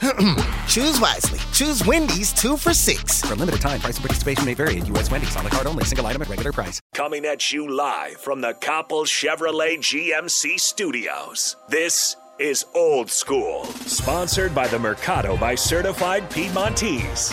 Choose 0.68 1.00
wisely. 1.00 1.38
Choose 1.52 1.84
Wendy's 1.84 2.32
two 2.32 2.56
for 2.56 2.72
six. 2.74 3.22
For 3.22 3.32
a 3.32 3.36
limited 3.36 3.60
time, 3.60 3.80
price 3.80 3.96
and 3.96 4.04
participation 4.04 4.44
may 4.44 4.54
vary 4.54 4.78
at 4.78 4.86
U.S. 4.88 5.10
Wendy's 5.10 5.36
on 5.36 5.44
the 5.44 5.50
card 5.50 5.66
only, 5.66 5.84
single 5.84 6.06
item 6.06 6.22
at 6.22 6.28
regular 6.28 6.52
price. 6.52 6.80
Coming 6.94 7.24
at 7.24 7.52
you 7.52 7.68
live 7.68 8.16
from 8.16 8.40
the 8.40 8.54
Copple 8.54 9.04
Chevrolet 9.06 9.78
GMC 9.78 10.60
studios. 10.60 11.56
This 11.68 12.16
is 12.38 12.66
Old 12.74 13.10
School, 13.10 13.64
sponsored 13.64 14.54
by 14.54 14.68
the 14.68 14.78
Mercado 14.78 15.38
by 15.38 15.54
Certified 15.54 16.30
Piedmontese. 16.30 17.32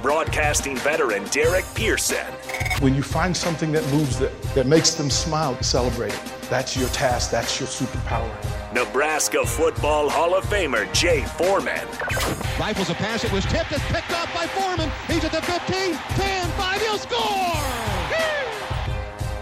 Broadcasting 0.00 0.76
veteran 0.78 1.24
Derek 1.26 1.66
Pearson. 1.74 2.24
When 2.80 2.94
you 2.94 3.02
find 3.02 3.36
something 3.36 3.72
that 3.72 3.86
moves 3.92 4.18
them, 4.18 4.32
that 4.54 4.66
makes 4.66 4.94
them 4.94 5.10
smile, 5.10 5.60
celebrate 5.62 6.14
it. 6.14 6.37
That's 6.48 6.76
your 6.76 6.88
task, 6.88 7.30
that's 7.30 7.60
your 7.60 7.68
superpower. 7.68 8.32
Nebraska 8.72 9.44
Football 9.44 10.08
Hall 10.08 10.34
of 10.34 10.44
Famer 10.46 10.90
Jay 10.94 11.22
Foreman. 11.22 11.86
Rifles 12.58 12.90
a 12.90 12.94
pass, 12.94 13.22
it 13.24 13.32
was 13.32 13.44
tipped, 13.44 13.72
it's 13.72 13.84
picked 13.92 14.12
up 14.12 14.32
by 14.32 14.46
Foreman. 14.46 14.90
He's 15.06 15.24
at 15.24 15.32
the 15.32 15.42
15, 15.42 15.94
10, 15.94 16.50
5, 16.52 16.80
he'll 16.80 16.98
score! 16.98 17.18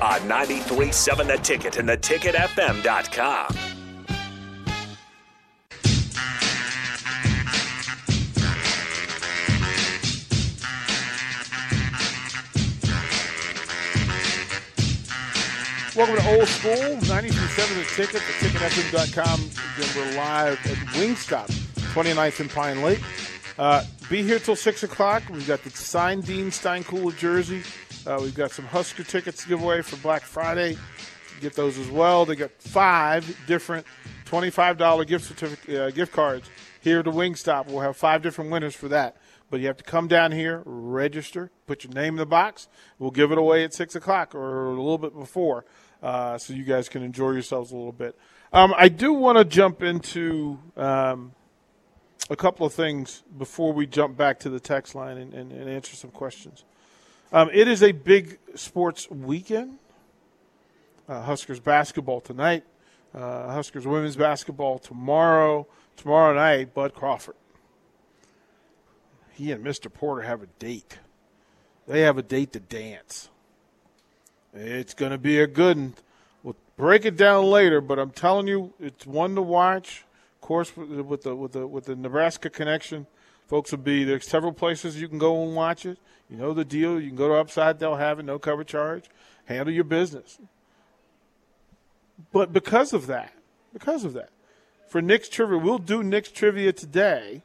On 0.02 0.20
93.7 0.28 1.26
The 1.26 1.38
Ticket 1.38 1.78
and 1.78 1.88
theticketfm.com. 1.88 3.65
Welcome 15.96 16.16
to 16.16 16.38
Old 16.38 16.46
School, 16.46 16.72
93.7 16.74 17.74
The 17.74 18.04
Ticket, 18.04 18.20
theticketfm.com. 18.20 19.40
Again, 19.40 19.90
we're 19.96 20.18
live 20.18 20.66
at 20.66 20.76
Wingstop, 20.88 21.46
29th 21.94 22.40
and 22.40 22.50
Pine 22.50 22.82
Lake. 22.82 23.00
Uh, 23.58 23.82
be 24.10 24.22
here 24.22 24.38
till 24.38 24.56
6 24.56 24.82
o'clock. 24.82 25.22
We've 25.30 25.48
got 25.48 25.64
the 25.64 25.70
signed 25.70 26.26
Dean 26.26 26.50
Steinkuhler 26.50 27.16
jersey. 27.16 27.62
Uh, 28.06 28.18
we've 28.20 28.34
got 28.34 28.50
some 28.50 28.66
Husker 28.66 29.04
tickets 29.04 29.44
to 29.44 29.48
give 29.48 29.62
away 29.62 29.80
for 29.80 29.96
Black 29.96 30.20
Friday. 30.20 30.76
Get 31.40 31.54
those 31.54 31.78
as 31.78 31.88
well. 31.88 32.26
They 32.26 32.36
got 32.36 32.50
five 32.58 33.34
different 33.46 33.86
$25 34.26 35.06
gift 35.06 35.24
certificate, 35.24 35.74
uh, 35.74 35.90
gift 35.92 36.12
cards 36.12 36.50
here 36.82 37.02
to 37.02 37.10
Wingstop. 37.10 37.68
We'll 37.68 37.80
have 37.80 37.96
five 37.96 38.20
different 38.20 38.50
winners 38.50 38.74
for 38.74 38.88
that. 38.88 39.16
But 39.48 39.60
you 39.60 39.68
have 39.68 39.76
to 39.76 39.84
come 39.84 40.08
down 40.08 40.32
here, 40.32 40.62
register, 40.66 41.52
put 41.66 41.84
your 41.84 41.92
name 41.92 42.14
in 42.14 42.16
the 42.16 42.26
box. 42.26 42.68
We'll 42.98 43.12
give 43.12 43.30
it 43.32 43.38
away 43.38 43.64
at 43.64 43.72
6 43.72 43.94
o'clock 43.94 44.34
or 44.34 44.66
a 44.66 44.70
little 44.70 44.98
bit 44.98 45.14
before 45.14 45.64
uh, 46.06 46.38
so 46.38 46.54
you 46.54 46.62
guys 46.62 46.88
can 46.88 47.02
enjoy 47.02 47.32
yourselves 47.32 47.72
a 47.72 47.76
little 47.76 47.90
bit. 47.90 48.16
Um, 48.52 48.72
I 48.76 48.88
do 48.88 49.12
want 49.12 49.38
to 49.38 49.44
jump 49.44 49.82
into 49.82 50.56
um, 50.76 51.32
a 52.30 52.36
couple 52.36 52.64
of 52.64 52.72
things 52.72 53.24
before 53.36 53.72
we 53.72 53.88
jump 53.88 54.16
back 54.16 54.38
to 54.40 54.48
the 54.48 54.60
text 54.60 54.94
line 54.94 55.18
and, 55.18 55.34
and, 55.34 55.50
and 55.50 55.68
answer 55.68 55.96
some 55.96 56.12
questions. 56.12 56.62
Um, 57.32 57.50
it 57.52 57.66
is 57.66 57.82
a 57.82 57.90
big 57.90 58.38
sports 58.54 59.10
weekend. 59.10 59.78
Uh, 61.08 61.22
Huskers 61.22 61.58
basketball 61.58 62.20
tonight. 62.20 62.62
Uh, 63.12 63.52
Huskers 63.52 63.84
women's 63.84 64.14
basketball 64.14 64.78
tomorrow. 64.78 65.66
Tomorrow 65.96 66.34
night, 66.34 66.72
Bud 66.72 66.94
Crawford. 66.94 67.34
He 69.32 69.50
and 69.50 69.64
Mr. 69.64 69.92
Porter 69.92 70.22
have 70.22 70.40
a 70.40 70.46
date. 70.60 71.00
They 71.88 72.02
have 72.02 72.16
a 72.16 72.22
date 72.22 72.52
to 72.52 72.60
dance. 72.60 73.28
It's 74.54 74.94
going 74.94 75.12
to 75.12 75.18
be 75.18 75.40
a 75.40 75.48
good 75.48 75.76
one. 75.76 75.94
Break 76.76 77.06
it 77.06 77.16
down 77.16 77.44
later, 77.46 77.80
but 77.80 77.98
I'm 77.98 78.10
telling 78.10 78.46
you, 78.46 78.74
it's 78.78 79.06
one 79.06 79.34
to 79.34 79.42
watch. 79.42 80.04
Of 80.34 80.40
course, 80.42 80.76
with 80.76 81.22
the 81.22 81.34
with 81.34 81.52
the 81.52 81.66
with 81.66 81.86
the 81.86 81.96
Nebraska 81.96 82.50
connection, 82.50 83.06
folks 83.46 83.70
will 83.70 83.78
be 83.78 84.04
there's 84.04 84.26
several 84.26 84.52
places 84.52 85.00
you 85.00 85.08
can 85.08 85.18
go 85.18 85.42
and 85.42 85.56
watch 85.56 85.86
it. 85.86 85.98
You 86.28 86.36
know 86.36 86.52
the 86.52 86.64
deal. 86.64 87.00
You 87.00 87.08
can 87.08 87.16
go 87.16 87.28
to 87.28 87.34
Upside. 87.34 87.78
They'll 87.78 87.96
have 87.96 88.18
it. 88.18 88.24
No 88.24 88.38
cover 88.38 88.62
charge. 88.62 89.04
Handle 89.46 89.72
your 89.72 89.84
business. 89.84 90.38
But 92.32 92.52
because 92.52 92.92
of 92.92 93.06
that, 93.06 93.32
because 93.72 94.04
of 94.04 94.12
that, 94.12 94.30
for 94.88 95.00
Nick's 95.00 95.28
trivia, 95.28 95.58
we'll 95.58 95.78
do 95.78 96.02
Nick's 96.02 96.30
trivia 96.30 96.72
today, 96.72 97.42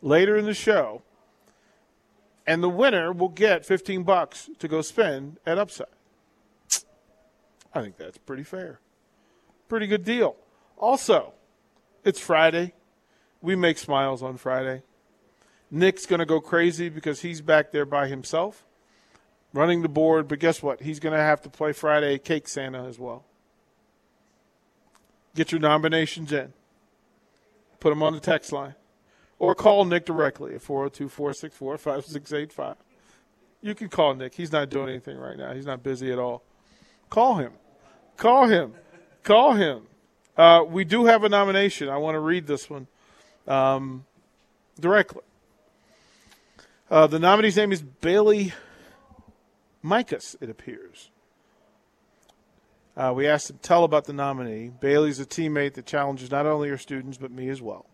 later 0.00 0.36
in 0.36 0.44
the 0.44 0.54
show, 0.54 1.02
and 2.46 2.62
the 2.62 2.68
winner 2.68 3.12
will 3.12 3.28
get 3.28 3.64
15 3.64 4.02
bucks 4.02 4.50
to 4.58 4.68
go 4.68 4.82
spend 4.82 5.38
at 5.46 5.58
Upside. 5.58 5.86
I 7.74 7.82
think 7.82 7.96
that's 7.96 8.18
pretty 8.18 8.42
fair. 8.42 8.80
Pretty 9.68 9.86
good 9.86 10.04
deal. 10.04 10.36
Also, 10.76 11.32
it's 12.04 12.20
Friday. 12.20 12.74
We 13.40 13.56
make 13.56 13.78
smiles 13.78 14.22
on 14.22 14.36
Friday. 14.36 14.82
Nick's 15.70 16.06
going 16.06 16.20
to 16.20 16.26
go 16.26 16.40
crazy 16.40 16.88
because 16.88 17.22
he's 17.22 17.40
back 17.40 17.72
there 17.72 17.86
by 17.86 18.08
himself 18.08 18.64
running 19.52 19.82
the 19.82 19.88
board, 19.88 20.28
but 20.28 20.38
guess 20.38 20.62
what? 20.62 20.80
He's 20.80 21.00
going 21.00 21.14
to 21.14 21.20
have 21.20 21.42
to 21.42 21.50
play 21.50 21.72
Friday 21.72 22.18
Cake 22.18 22.48
Santa 22.48 22.84
as 22.84 22.98
well. 22.98 23.24
Get 25.34 25.52
your 25.52 25.60
nominations 25.60 26.32
in. 26.32 26.52
Put 27.80 27.90
them 27.90 28.02
on 28.02 28.12
the 28.12 28.20
text 28.20 28.52
line. 28.52 28.74
Or 29.38 29.54
call 29.54 29.84
Nick 29.84 30.04
directly 30.04 30.54
at 30.54 30.62
402 30.62 31.08
464 31.08 31.78
5685. 31.78 32.76
You 33.60 33.74
can 33.74 33.88
call 33.88 34.14
Nick. 34.14 34.34
He's 34.34 34.52
not 34.52 34.70
doing 34.70 34.88
anything 34.88 35.18
right 35.18 35.36
now, 35.36 35.52
he's 35.52 35.66
not 35.66 35.82
busy 35.82 36.12
at 36.12 36.18
all. 36.18 36.42
Call 37.10 37.36
him. 37.36 37.52
Call 38.16 38.46
him. 38.46 38.74
Call 39.22 39.54
him. 39.54 39.86
Uh, 40.36 40.64
we 40.66 40.84
do 40.84 41.04
have 41.04 41.24
a 41.24 41.28
nomination. 41.28 41.88
I 41.88 41.98
want 41.98 42.14
to 42.14 42.20
read 42.20 42.46
this 42.46 42.70
one 42.70 42.86
um, 43.46 44.04
directly. 44.80 45.22
Uh, 46.90 47.06
the 47.06 47.18
nominee's 47.18 47.56
name 47.56 47.72
is 47.72 47.82
Bailey 47.82 48.52
Micus, 49.82 50.36
it 50.40 50.50
appears. 50.50 51.10
Uh, 52.96 53.12
we 53.14 53.26
asked 53.26 53.50
him 53.50 53.56
to 53.56 53.62
tell 53.62 53.84
about 53.84 54.04
the 54.04 54.12
nominee. 54.12 54.70
Bailey's 54.80 55.18
a 55.18 55.24
teammate 55.24 55.74
that 55.74 55.86
challenges 55.86 56.30
not 56.30 56.46
only 56.46 56.68
her 56.68 56.76
students, 56.76 57.16
but 57.16 57.30
me 57.30 57.48
as 57.48 57.62
well. 57.62 57.86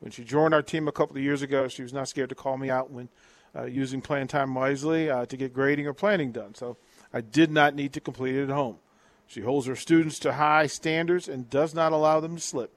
When 0.00 0.10
she 0.10 0.24
joined 0.24 0.54
our 0.54 0.62
team 0.62 0.88
a 0.88 0.92
couple 0.92 1.16
of 1.16 1.22
years 1.22 1.42
ago, 1.42 1.68
she 1.68 1.82
was 1.82 1.92
not 1.92 2.08
scared 2.08 2.30
to 2.30 2.34
call 2.34 2.56
me 2.56 2.70
out 2.70 2.90
when 2.90 3.08
uh, 3.54 3.64
using 3.64 4.00
playing 4.00 4.28
time 4.28 4.54
wisely 4.54 5.10
uh, 5.10 5.26
to 5.26 5.36
get 5.36 5.52
grading 5.52 5.86
or 5.86 5.94
planning 5.94 6.32
done. 6.32 6.54
So 6.54 6.76
I 7.12 7.20
did 7.20 7.50
not 7.50 7.74
need 7.74 7.92
to 7.94 8.00
complete 8.00 8.34
it 8.34 8.44
at 8.44 8.50
home. 8.50 8.78
She 9.26 9.40
holds 9.40 9.66
her 9.66 9.76
students 9.76 10.18
to 10.20 10.34
high 10.34 10.66
standards 10.66 11.28
and 11.28 11.50
does 11.50 11.74
not 11.74 11.92
allow 11.92 12.20
them 12.20 12.36
to 12.36 12.42
slip. 12.42 12.72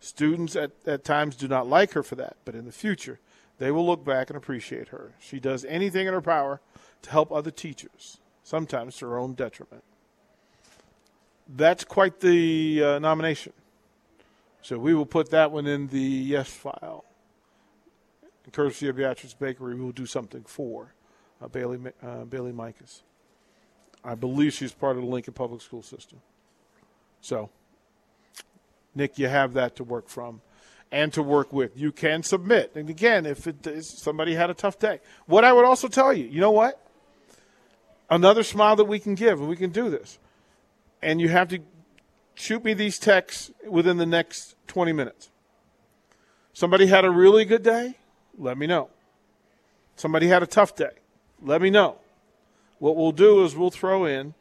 Students 0.00 0.54
at, 0.54 0.70
at 0.86 1.04
times 1.04 1.34
do 1.36 1.48
not 1.48 1.68
like 1.68 1.92
her 1.92 2.02
for 2.02 2.14
that, 2.14 2.36
but 2.44 2.54
in 2.54 2.66
the 2.66 2.72
future, 2.72 3.18
they 3.58 3.70
will 3.72 3.84
look 3.84 4.04
back 4.04 4.30
and 4.30 4.36
appreciate 4.36 4.88
her. 4.88 5.14
She 5.18 5.40
does 5.40 5.64
anything 5.64 6.06
in 6.06 6.14
her 6.14 6.20
power 6.20 6.60
to 7.02 7.10
help 7.10 7.32
other 7.32 7.50
teachers, 7.50 8.18
sometimes 8.44 8.96
to 8.98 9.06
her 9.06 9.18
own 9.18 9.34
detriment. 9.34 9.82
That's 11.48 11.82
quite 11.82 12.20
the 12.20 12.84
uh, 12.84 12.98
nomination. 13.00 13.52
So 14.62 14.78
we 14.78 14.94
will 14.94 15.06
put 15.06 15.30
that 15.30 15.50
one 15.50 15.66
in 15.66 15.88
the 15.88 16.00
yes 16.00 16.48
file. 16.48 17.04
And 18.44 18.52
courtesy 18.52 18.88
of 18.88 18.96
Beatrice 18.96 19.34
Bakery, 19.34 19.74
we 19.74 19.80
will 19.80 19.92
do 19.92 20.06
something 20.06 20.44
for 20.44 20.94
uh, 21.42 21.48
Bailey, 21.48 21.78
uh, 22.02 22.24
Bailey 22.24 22.52
Micus. 22.52 23.02
I 24.04 24.14
believe 24.14 24.52
she's 24.52 24.72
part 24.72 24.96
of 24.96 25.02
the 25.02 25.08
Lincoln 25.08 25.34
Public 25.34 25.60
School 25.60 25.82
System. 25.82 26.20
So, 27.20 27.50
Nick, 28.94 29.18
you 29.18 29.28
have 29.28 29.54
that 29.54 29.76
to 29.76 29.84
work 29.84 30.08
from 30.08 30.40
and 30.90 31.12
to 31.12 31.22
work 31.22 31.52
with. 31.52 31.76
You 31.76 31.92
can 31.92 32.22
submit. 32.22 32.72
And 32.74 32.88
again, 32.88 33.26
if 33.26 33.46
it, 33.46 33.84
somebody 33.84 34.34
had 34.34 34.50
a 34.50 34.54
tough 34.54 34.78
day, 34.78 35.00
what 35.26 35.44
I 35.44 35.52
would 35.52 35.64
also 35.64 35.88
tell 35.88 36.12
you, 36.12 36.26
you 36.26 36.40
know 36.40 36.50
what? 36.50 36.80
Another 38.10 38.42
smile 38.42 38.76
that 38.76 38.86
we 38.86 38.98
can 38.98 39.14
give, 39.14 39.38
and 39.38 39.48
we 39.48 39.56
can 39.56 39.70
do 39.70 39.90
this. 39.90 40.18
And 41.02 41.20
you 41.20 41.28
have 41.28 41.48
to 41.48 41.60
shoot 42.34 42.64
me 42.64 42.72
these 42.72 42.98
texts 42.98 43.50
within 43.68 43.98
the 43.98 44.06
next 44.06 44.54
20 44.68 44.92
minutes. 44.92 45.30
Somebody 46.52 46.86
had 46.86 47.04
a 47.04 47.10
really 47.10 47.44
good 47.44 47.62
day? 47.62 47.96
Let 48.38 48.56
me 48.56 48.66
know. 48.66 48.88
Somebody 49.96 50.28
had 50.28 50.42
a 50.42 50.46
tough 50.46 50.74
day? 50.74 50.90
Let 51.42 51.60
me 51.60 51.70
know. 51.70 51.98
What 52.78 52.96
we'll 52.96 53.12
do 53.12 53.44
is 53.44 53.56
we'll 53.56 53.70
throw 53.70 54.04
in 54.04 54.34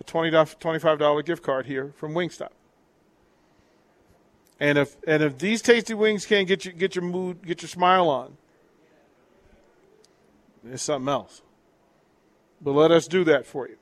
a 0.00 0.04
$20, 0.04 0.30
$25 0.58 1.24
gift 1.24 1.42
card 1.42 1.66
here 1.66 1.92
from 1.96 2.12
Wingstop. 2.12 2.50
And 4.60 4.76
if 4.76 4.96
and 5.06 5.22
if 5.22 5.38
these 5.38 5.62
tasty 5.62 5.94
wings 5.94 6.26
can't 6.26 6.48
get 6.48 6.64
you 6.64 6.72
get 6.72 6.96
your 6.96 7.04
mood 7.04 7.46
get 7.46 7.62
your 7.62 7.68
smile 7.68 8.08
on, 8.08 8.36
it's 10.68 10.82
something 10.82 11.08
else. 11.08 11.42
But 12.60 12.72
let 12.72 12.90
us 12.90 13.06
do 13.06 13.22
that 13.24 13.46
for 13.46 13.68
you. 13.68 13.76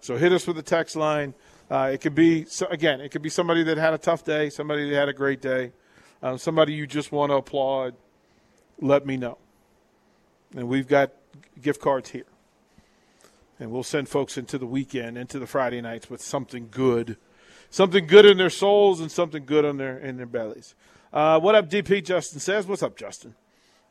So 0.00 0.16
hit 0.16 0.32
us 0.32 0.46
with 0.46 0.56
the 0.56 0.62
text 0.62 0.94
line. 0.94 1.34
Uh, 1.70 1.90
it 1.92 2.00
could 2.00 2.14
be 2.14 2.44
so 2.44 2.66
again, 2.68 3.00
it 3.00 3.10
could 3.10 3.22
be 3.22 3.28
somebody 3.28 3.64
that 3.64 3.76
had 3.76 3.92
a 3.92 3.98
tough 3.98 4.24
day, 4.24 4.50
somebody 4.50 4.88
that 4.88 4.96
had 4.96 5.08
a 5.08 5.12
great 5.12 5.42
day, 5.42 5.72
um, 6.22 6.38
somebody 6.38 6.72
you 6.72 6.86
just 6.86 7.10
want 7.10 7.30
to 7.30 7.36
applaud. 7.36 7.94
Let 8.80 9.04
me 9.04 9.16
know, 9.16 9.38
and 10.54 10.68
we've 10.68 10.86
got 10.86 11.10
gift 11.60 11.80
cards 11.80 12.10
here, 12.10 12.26
and 13.58 13.70
we'll 13.70 13.82
send 13.82 14.08
folks 14.08 14.38
into 14.38 14.58
the 14.58 14.66
weekend, 14.66 15.18
into 15.18 15.38
the 15.38 15.46
Friday 15.46 15.80
nights 15.80 16.08
with 16.08 16.20
something 16.20 16.68
good, 16.70 17.16
something 17.70 18.06
good 18.06 18.24
in 18.24 18.38
their 18.38 18.50
souls 18.50 19.00
and 19.00 19.10
something 19.10 19.44
good 19.44 19.64
in 19.64 19.76
their 19.76 19.98
in 19.98 20.16
their 20.16 20.26
bellies. 20.26 20.74
Uh, 21.12 21.40
what 21.40 21.54
up, 21.54 21.68
DP? 21.68 22.04
Justin 22.04 22.40
says. 22.40 22.66
What's 22.66 22.82
up, 22.82 22.96
Justin? 22.96 23.34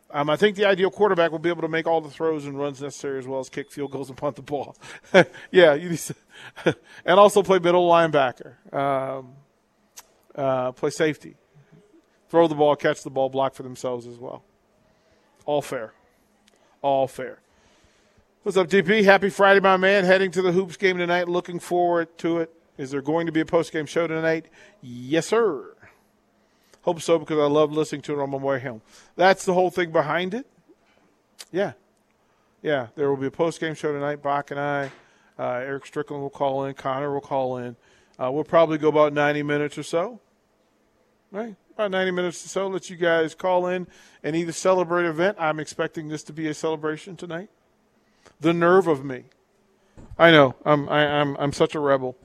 Um, 0.10 0.30
I 0.30 0.38
think 0.38 0.56
the 0.56 0.66
ideal 0.66 0.90
quarterback 0.90 1.32
will 1.32 1.40
be 1.40 1.50
able 1.50 1.64
to 1.64 1.68
make 1.68 1.86
all 1.86 2.00
the 2.00 2.10
throws 2.10 2.46
and 2.46 2.58
runs 2.58 2.82
necessary, 2.82 3.20
as 3.20 3.28
well 3.28 3.40
as 3.40 3.50
kick 3.50 3.72
field 3.72 3.92
goals 3.92 4.08
and 4.08 4.18
punt 4.18 4.38
the 4.38 4.42
ball. 4.42 4.78
yeah, 5.52 5.76
to, 5.76 6.16
and 7.06 7.20
also 7.20 7.44
play 7.44 7.60
middle 7.60 7.90
linebacker, 7.90 8.54
um, 8.74 9.34
uh, 10.34 10.72
play 10.72 10.92
safety, 10.92 11.36
throw 12.30 12.48
the 12.48 12.56
ball, 12.56 12.76
catch 12.78 13.04
the 13.04 13.10
ball, 13.10 13.28
block 13.28 13.54
for 13.54 13.64
themselves 13.64 14.08
as 14.08 14.18
well. 14.18 14.44
All 15.46 15.62
fair, 15.62 15.94
all 16.82 17.08
fair. 17.08 17.40
What's 18.44 18.56
up, 18.56 18.68
DP? 18.68 19.04
Happy 19.04 19.30
Friday, 19.30 19.60
my 19.60 19.76
man. 19.76 20.06
Heading 20.06 20.32
to 20.32 20.42
the 20.42 20.54
hoops 20.54 20.78
game 20.78 20.98
tonight. 20.98 21.28
Looking 21.28 21.60
forward 21.60 22.18
to 22.20 22.38
it. 22.38 22.54
Is 22.78 22.92
there 22.92 23.02
going 23.02 23.26
to 23.26 23.32
be 23.32 23.42
a 23.42 23.46
post 23.46 23.74
game 23.74 23.86
show 23.86 24.08
tonight? 24.08 24.46
Yes, 24.80 25.28
sir. 25.28 25.76
Hope 26.84 27.02
so 27.02 27.20
because 27.20 27.40
I 27.40 27.48
love 27.48 27.74
listening 27.74 28.04
to 28.04 28.14
it 28.14 28.24
on 28.24 28.30
my 28.30 28.38
way 28.38 28.60
home. 28.62 28.82
That's 29.18 29.44
the 29.44 29.54
whole 29.54 29.70
thing 29.70 29.92
behind 29.92 30.34
it. 30.34 30.48
Yeah. 31.52 31.74
Yeah, 32.62 32.88
there 32.96 33.10
will 33.10 33.18
be 33.18 33.28
a 33.28 33.32
post 33.32 33.60
game 33.60 33.74
show 33.74 33.92
tonight. 33.92 34.22
Bach 34.22 34.50
and 34.52 34.60
I, 34.60 34.92
uh, 35.38 35.44
Eric 35.44 35.86
Strickland 35.86 36.22
will 36.22 36.30
call 36.30 36.64
in. 36.64 36.74
Connor 36.76 37.12
will 37.12 37.20
call 37.20 37.58
in. 37.58 37.76
Uh, 38.18 38.32
we'll 38.32 38.46
probably 38.46 38.78
go 38.78 38.88
about 38.88 39.12
90 39.12 39.44
minutes 39.44 39.78
or 39.78 39.84
so. 39.84 40.22
Right? 41.32 41.56
About 41.74 41.92
90 41.92 42.12
minutes 42.12 42.46
or 42.46 42.50
so. 42.50 42.68
Let 42.68 42.90
you 42.90 42.96
guys 42.96 43.36
call 43.36 43.68
in 43.68 43.88
and 44.24 44.38
either 44.38 44.54
celebrate 44.54 45.06
event. 45.06 45.36
I'm 45.38 45.60
expecting 45.60 46.08
this 46.08 46.24
to 46.24 46.34
be 46.34 46.48
a 46.48 46.54
celebration 46.54 47.18
tonight. 47.18 47.50
The 48.40 48.54
nerve 48.54 48.88
of 48.88 49.04
me. 49.04 49.26
I 50.18 50.32
know. 50.32 50.56
I'm, 50.66 50.90
I, 50.90 51.04
am 51.04 51.36
I'm 51.40 51.54
such 51.54 51.76
a 51.76 51.80
rebel 51.80 52.18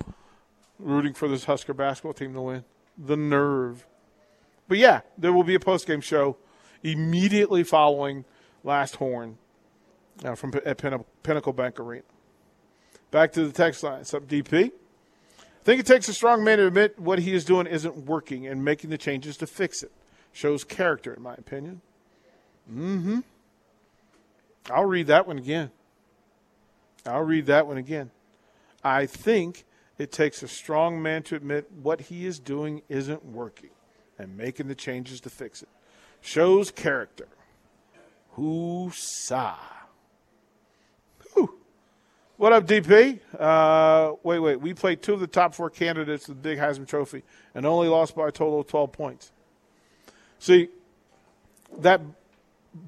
rooting 0.78 1.14
for 1.14 1.28
this 1.28 1.44
Husker 1.44 1.74
basketball 1.74 2.14
team 2.14 2.34
to 2.34 2.40
win. 2.40 2.64
The 2.98 3.16
nerve. 3.16 3.86
But 4.68 4.78
yeah, 4.78 5.00
there 5.16 5.32
will 5.32 5.44
be 5.44 5.54
a 5.54 5.60
post 5.60 5.86
game 5.86 6.00
show 6.00 6.36
immediately 6.82 7.62
following 7.62 8.24
last 8.64 8.96
horn 8.96 9.38
uh, 10.24 10.34
from 10.34 10.52
at 10.64 10.78
Pinnacle 10.78 11.52
Bank 11.52 11.78
Arena. 11.80 12.02
Back 13.10 13.32
to 13.32 13.46
the 13.46 13.52
text 13.52 13.82
line. 13.82 13.98
What's 13.98 14.14
up, 14.14 14.26
DP? 14.26 14.66
I 14.66 15.64
think 15.64 15.80
it 15.80 15.86
takes 15.86 16.08
a 16.08 16.14
strong 16.14 16.42
man 16.42 16.58
to 16.58 16.66
admit 16.66 16.98
what 16.98 17.20
he 17.20 17.34
is 17.34 17.44
doing 17.44 17.66
isn't 17.66 18.06
working 18.06 18.46
and 18.46 18.64
making 18.64 18.90
the 18.90 18.98
changes 18.98 19.36
to 19.38 19.46
fix 19.46 19.82
it. 19.82 19.92
Shows 20.32 20.64
character, 20.64 21.14
in 21.14 21.22
my 21.22 21.34
opinion. 21.34 21.82
Mm-hmm. 22.70 23.20
I'll 24.70 24.86
read 24.86 25.08
that 25.08 25.26
one 25.26 25.38
again. 25.38 25.70
I'll 27.06 27.22
read 27.22 27.46
that 27.46 27.66
one 27.66 27.78
again. 27.78 28.10
I 28.84 29.06
think 29.06 29.64
it 29.98 30.12
takes 30.12 30.42
a 30.42 30.48
strong 30.48 31.02
man 31.02 31.22
to 31.24 31.36
admit 31.36 31.70
what 31.70 32.02
he 32.02 32.26
is 32.26 32.38
doing 32.38 32.82
isn't 32.88 33.24
working 33.24 33.70
and 34.18 34.36
making 34.36 34.68
the 34.68 34.74
changes 34.74 35.20
to 35.20 35.30
fix 35.30 35.62
it. 35.62 35.68
Shows 36.20 36.70
character. 36.70 37.28
Who-sa. 38.32 39.56
What 42.42 42.52
up, 42.52 42.66
DP? 42.66 43.20
Uh, 43.38 44.14
wait, 44.24 44.40
wait. 44.40 44.60
We 44.60 44.74
played 44.74 45.00
two 45.00 45.14
of 45.14 45.20
the 45.20 45.28
top 45.28 45.54
four 45.54 45.70
candidates 45.70 46.26
for 46.26 46.32
the 46.32 46.40
Big 46.40 46.58
Heisman 46.58 46.88
Trophy 46.88 47.22
and 47.54 47.64
only 47.64 47.86
lost 47.86 48.16
by 48.16 48.26
a 48.26 48.32
total 48.32 48.58
of 48.58 48.66
12 48.66 48.90
points. 48.90 49.30
See, 50.40 50.68
that 51.78 52.00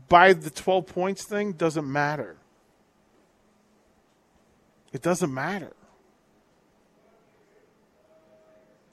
by 0.08 0.32
the 0.32 0.50
12 0.50 0.87
points 0.87 1.25
thing 1.25 1.52
doesn't 1.52 1.87
matter. 1.87 2.34
It 4.94 5.02
doesn't 5.02 5.35
matter. 5.35 5.73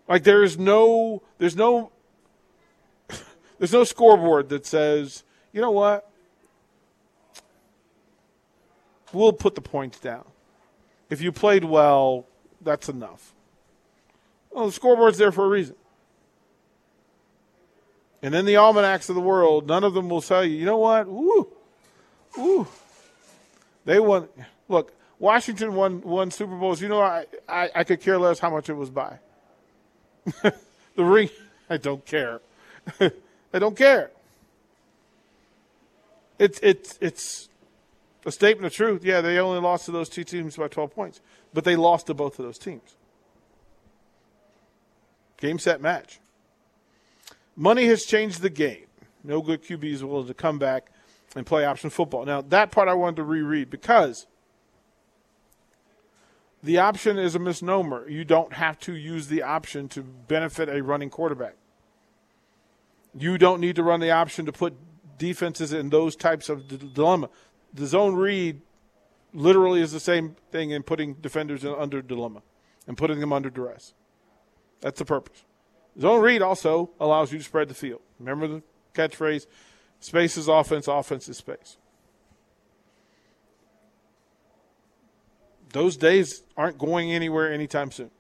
Like 0.10 0.24
there 0.24 0.44
is 0.44 0.58
no 0.58 1.22
there's 1.38 1.56
no 1.56 1.92
there's 3.60 3.72
no 3.72 3.84
scoreboard 3.84 4.50
that 4.50 4.66
says, 4.66 5.24
you 5.54 5.62
know 5.62 5.72
what? 5.72 6.10
We'll 9.14 9.32
put 9.32 9.56
the 9.56 9.62
points 9.62 10.00
down. 10.00 10.26
If 11.10 11.22
you 11.22 11.32
played 11.32 11.64
well, 11.64 12.26
that's 12.62 12.90
enough. 12.90 13.34
Well, 14.50 14.66
the 14.66 14.72
scoreboard's 14.72 15.18
there 15.18 15.32
for 15.32 15.46
a 15.46 15.50
reason. 15.50 15.76
And 18.24 18.34
in 18.34 18.46
the 18.46 18.58
almanacs 18.58 19.10
of 19.10 19.16
the 19.16 19.22
world, 19.22 19.68
none 19.68 19.84
of 19.84 19.94
them 19.94 20.10
will 20.10 20.22
tell 20.22 20.44
you, 20.44 20.58
you 20.58 20.66
know 20.66 20.78
what? 20.78 21.08
Ooh, 21.08 21.48
ooh. 22.38 22.68
They 23.86 24.00
won. 24.00 24.30
Look, 24.70 24.94
Washington 25.22 25.76
won 25.76 26.02
won 26.02 26.32
Super 26.32 26.56
Bowls. 26.56 26.82
You 26.82 26.90
know, 26.90 27.00
I, 27.00 27.28
I, 27.48 27.70
I 27.76 27.84
could 27.84 28.02
care 28.02 28.18
less 28.18 28.40
how 28.40 28.50
much 28.50 28.70
it 28.70 28.74
was 28.74 28.90
by. 28.90 29.20
the 30.42 30.54
ring, 30.98 31.30
I 31.70 31.78
don't 31.78 32.04
care. 32.04 32.42
I 33.00 33.60
don't 33.60 33.78
care. 33.78 34.10
It's 36.40 36.60
it's 36.64 36.98
it's 37.00 37.50
a 38.26 38.32
statement 38.32 38.66
of 38.66 38.74
truth. 38.74 39.06
Yeah, 39.06 39.22
they 39.22 39.38
only 39.38 39.62
lost 39.62 39.86
to 39.86 39.92
those 39.92 40.10
two 40.10 40.24
teams 40.24 40.58
by 40.58 40.68
12 40.68 40.92
points, 40.92 41.22
but 41.54 41.66
they 41.66 41.76
lost 41.76 42.08
to 42.08 42.16
both 42.16 42.40
of 42.40 42.46
those 42.46 42.58
teams. 42.58 42.96
Game, 45.38 45.60
set, 45.60 45.82
match. 45.82 46.20
Money 47.56 47.86
has 47.86 48.06
changed 48.06 48.42
the 48.42 48.50
game. 48.50 48.86
No 49.24 49.44
good 49.44 49.64
QBs 49.64 50.02
are 50.02 50.08
willing 50.08 50.28
to 50.28 50.34
come 50.34 50.58
back 50.58 50.92
and 51.36 51.46
play 51.46 51.64
option 51.64 51.92
football. 51.92 52.26
Now, 52.26 52.42
that 52.42 52.72
part 52.72 52.88
I 52.88 52.96
wanted 52.96 53.18
to 53.18 53.24
reread 53.24 53.70
because 53.70 54.26
the 56.64 56.78
option 56.78 57.18
is 57.18 57.36
a 57.36 57.40
misnomer. 57.40 58.08
You 58.08 58.24
don't 58.24 58.54
have 58.54 58.80
to 58.82 58.94
use 58.94 59.28
the 59.28 59.42
option 59.44 59.90
to 59.90 60.02
benefit 60.04 60.70
a 60.70 60.84
running 60.84 61.10
quarterback. 61.10 61.56
You 63.18 63.38
don't 63.38 63.60
need 63.60 63.76
to 63.76 63.84
run 63.84 64.00
the 64.00 64.12
option 64.12 64.46
to 64.46 64.52
put 64.52 64.76
defenses 65.18 65.74
in 65.74 65.90
those 65.90 66.16
types 66.16 66.50
of 66.50 66.68
d- 66.68 66.78
dilemma. 66.94 67.30
The 67.74 67.88
zone 67.88 68.16
read 68.16 68.62
literally 69.34 69.82
is 69.82 69.92
the 69.92 70.00
same 70.00 70.36
thing 70.52 70.72
in 70.72 70.84
putting 70.84 71.16
defenders 71.16 71.64
in, 71.64 71.74
under 71.74 72.02
dilemma 72.02 72.42
and 72.88 72.98
putting 72.98 73.20
them 73.20 73.34
under 73.34 73.50
duress. 73.50 73.94
That's 74.82 75.00
the 75.00 75.06
purpose. 75.06 75.44
Zone 76.00 76.22
read 76.22 76.42
also 76.42 76.92
allows 77.00 77.32
you 77.32 77.38
to 77.38 77.44
spread 77.44 77.68
the 77.68 77.74
field. 77.74 78.02
Remember 78.20 78.48
the 78.48 78.64
catchphrase 78.94 79.46
space 80.00 80.38
is 80.38 80.48
offense, 80.48 80.88
offense 80.88 81.28
is 81.28 81.38
space. 81.38 81.78
Those 85.74 85.98
days 85.98 86.44
aren't 86.58 86.78
going 86.78 87.12
anywhere 87.12 87.52
anytime 87.52 87.92
soon. 87.92 88.12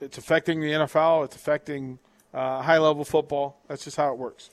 It's 0.00 0.18
affecting 0.18 0.60
the 0.60 0.68
NFL, 0.68 1.24
it's 1.24 1.36
affecting 1.36 1.98
uh, 2.32 2.62
high 2.62 2.78
level 2.78 3.04
football. 3.04 3.60
That's 3.68 3.84
just 3.84 3.96
how 3.96 4.12
it 4.12 4.18
works. 4.18 4.50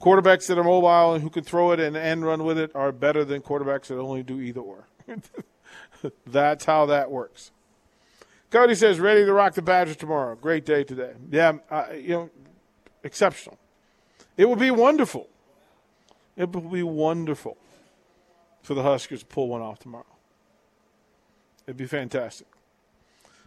Quarterbacks 0.00 0.46
that 0.48 0.58
are 0.58 0.64
mobile 0.64 1.14
and 1.14 1.22
who 1.22 1.30
can 1.30 1.44
throw 1.44 1.72
it 1.72 1.80
and, 1.80 1.96
and 1.96 2.24
run 2.24 2.44
with 2.44 2.58
it 2.58 2.70
are 2.74 2.92
better 2.92 3.24
than 3.24 3.40
quarterbacks 3.40 3.86
that 3.86 3.98
only 3.98 4.22
do 4.22 4.40
either 4.40 4.60
or. 4.60 4.86
That's 6.26 6.64
how 6.64 6.86
that 6.86 7.10
works. 7.10 7.50
Cody 8.50 8.74
says, 8.74 9.00
ready 9.00 9.24
to 9.24 9.32
rock 9.32 9.54
the 9.54 9.62
Badger 9.62 9.94
tomorrow. 9.94 10.36
Great 10.36 10.64
day 10.64 10.84
today. 10.84 11.12
Yeah, 11.30 11.54
uh, 11.70 11.86
you 11.94 12.10
know, 12.10 12.30
exceptional. 13.02 13.58
It 14.36 14.48
would 14.48 14.58
be 14.58 14.70
wonderful. 14.70 15.28
It 16.36 16.50
would 16.50 16.70
be 16.70 16.82
wonderful 16.82 17.56
for 18.62 18.74
the 18.74 18.82
Huskers 18.82 19.20
to 19.20 19.26
pull 19.26 19.48
one 19.48 19.62
off 19.62 19.78
tomorrow. 19.78 20.04
It'd 21.66 21.76
be 21.76 21.86
fantastic. 21.86 22.46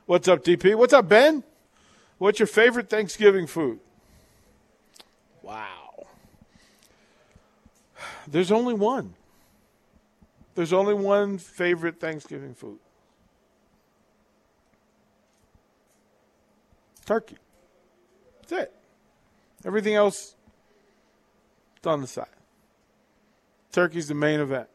What's 0.06 0.28
up, 0.28 0.44
DP? 0.44 0.76
What's 0.76 0.94
up, 0.94 1.08
Ben? 1.08 1.44
What's 2.18 2.40
your 2.40 2.48
favorite 2.48 2.90
Thanksgiving 2.90 3.48
food? 3.48 3.80
Wow. 5.42 6.08
There's 8.28 8.52
only 8.52 8.74
one. 8.74 9.14
There's 10.56 10.74
only 10.74 10.94
one 10.94 11.38
favorite 11.38 12.00
Thanksgiving 12.00 12.56
food 12.56 12.80
turkey. 17.08 17.38
That's 18.42 18.64
it. 18.64 18.74
Everything 19.66 19.96
else 19.96 20.36
is 21.82 21.88
on 21.88 22.02
the 22.02 22.08
side. 22.08 22.28
Turkey's 23.72 24.10
the 24.10 24.14
main 24.14 24.40
event. 24.40 24.68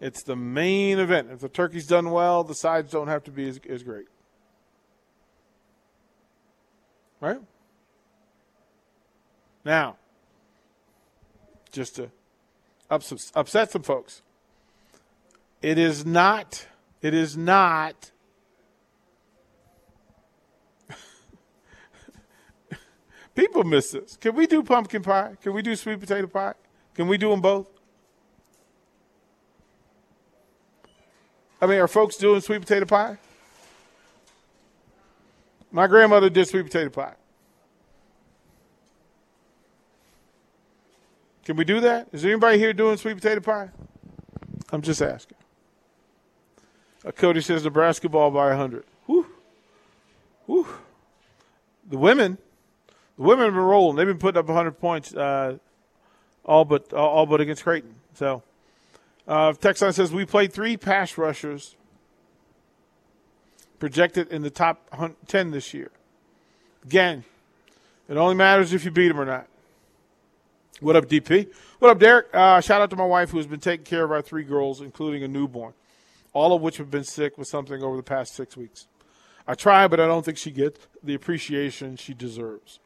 It's 0.00 0.22
the 0.22 0.36
main 0.36 0.98
event. 0.98 1.28
If 1.30 1.40
the 1.40 1.48
turkey's 1.48 1.86
done 1.86 2.10
well, 2.10 2.42
the 2.42 2.54
sides 2.54 2.90
don't 2.90 3.08
have 3.08 3.22
to 3.24 3.30
be 3.30 3.48
as, 3.48 3.60
as 3.68 3.82
great. 3.82 4.06
Right? 7.20 7.40
Now, 9.62 9.96
just 11.70 11.96
to 11.96 12.10
upset 12.90 13.70
some 13.70 13.82
folks, 13.82 14.22
it 15.60 15.76
is 15.76 16.06
not 16.06 16.66
It 17.02 17.14
is 17.14 17.36
not. 17.36 18.10
People 23.34 23.64
miss 23.64 23.90
this. 23.90 24.18
Can 24.18 24.34
we 24.34 24.46
do 24.46 24.62
pumpkin 24.62 25.02
pie? 25.02 25.36
Can 25.42 25.54
we 25.54 25.62
do 25.62 25.74
sweet 25.76 25.98
potato 25.98 26.26
pie? 26.26 26.52
Can 26.94 27.08
we 27.08 27.16
do 27.16 27.30
them 27.30 27.40
both? 27.40 27.79
I 31.60 31.66
mean, 31.66 31.78
are 31.78 31.88
folks 31.88 32.16
doing 32.16 32.40
sweet 32.40 32.60
potato 32.60 32.86
pie? 32.86 33.18
My 35.70 35.86
grandmother 35.86 36.30
did 36.30 36.48
sweet 36.48 36.64
potato 36.64 36.90
pie. 36.90 37.14
Can 41.44 41.56
we 41.56 41.64
do 41.64 41.80
that? 41.80 42.08
Is 42.12 42.22
there 42.22 42.32
anybody 42.32 42.58
here 42.58 42.72
doing 42.72 42.96
sweet 42.96 43.14
potato 43.14 43.40
pie? 43.40 43.70
I'm 44.72 44.82
just 44.82 45.02
asking. 45.02 45.36
Uh, 47.04 47.10
Cody 47.12 47.40
says 47.40 47.64
Nebraska 47.64 48.08
ball 48.08 48.30
by 48.30 48.48
100. 48.48 48.84
Whew. 49.06 49.26
Whew. 50.46 50.66
The 51.88 51.98
women, 51.98 52.38
the 53.16 53.22
women 53.22 53.46
have 53.46 53.54
been 53.54 53.62
rolling. 53.62 53.96
They've 53.96 54.06
been 54.06 54.18
putting 54.18 54.38
up 54.38 54.46
100 54.46 54.72
points, 54.78 55.14
uh, 55.14 55.58
all 56.44 56.64
but 56.64 56.92
all 56.92 57.26
but 57.26 57.40
against 57.40 57.64
Creighton. 57.64 57.94
So, 58.14 58.42
uh, 59.30 59.52
Texan 59.52 59.92
says 59.92 60.12
we 60.12 60.24
played 60.24 60.52
three 60.52 60.76
pass 60.76 61.16
rushers 61.16 61.76
projected 63.78 64.26
in 64.32 64.42
the 64.42 64.50
top 64.50 64.90
10 65.28 65.52
this 65.52 65.72
year. 65.72 65.92
Again, 66.84 67.22
it 68.08 68.16
only 68.16 68.34
matters 68.34 68.72
if 68.72 68.84
you 68.84 68.90
beat 68.90 69.06
them 69.06 69.20
or 69.20 69.24
not. 69.24 69.46
What 70.80 70.96
up, 70.96 71.06
DP? 71.06 71.48
What 71.78 71.92
up, 71.92 72.00
Derek? 72.00 72.26
Uh, 72.34 72.60
shout 72.60 72.82
out 72.82 72.90
to 72.90 72.96
my 72.96 73.04
wife 73.04 73.30
who 73.30 73.36
has 73.36 73.46
been 73.46 73.60
taking 73.60 73.84
care 73.84 74.02
of 74.02 74.10
our 74.10 74.20
three 74.20 74.42
girls, 74.42 74.80
including 74.80 75.22
a 75.22 75.28
newborn, 75.28 75.74
all 76.32 76.52
of 76.52 76.60
which 76.60 76.78
have 76.78 76.90
been 76.90 77.04
sick 77.04 77.38
with 77.38 77.46
something 77.46 77.84
over 77.84 77.96
the 77.96 78.02
past 78.02 78.34
six 78.34 78.56
weeks. 78.56 78.88
I 79.46 79.54
try, 79.54 79.86
but 79.86 80.00
I 80.00 80.06
don't 80.06 80.24
think 80.24 80.38
she 80.38 80.50
gets 80.50 80.88
the 81.04 81.14
appreciation 81.14 81.96
she 81.96 82.14
deserves. 82.14 82.80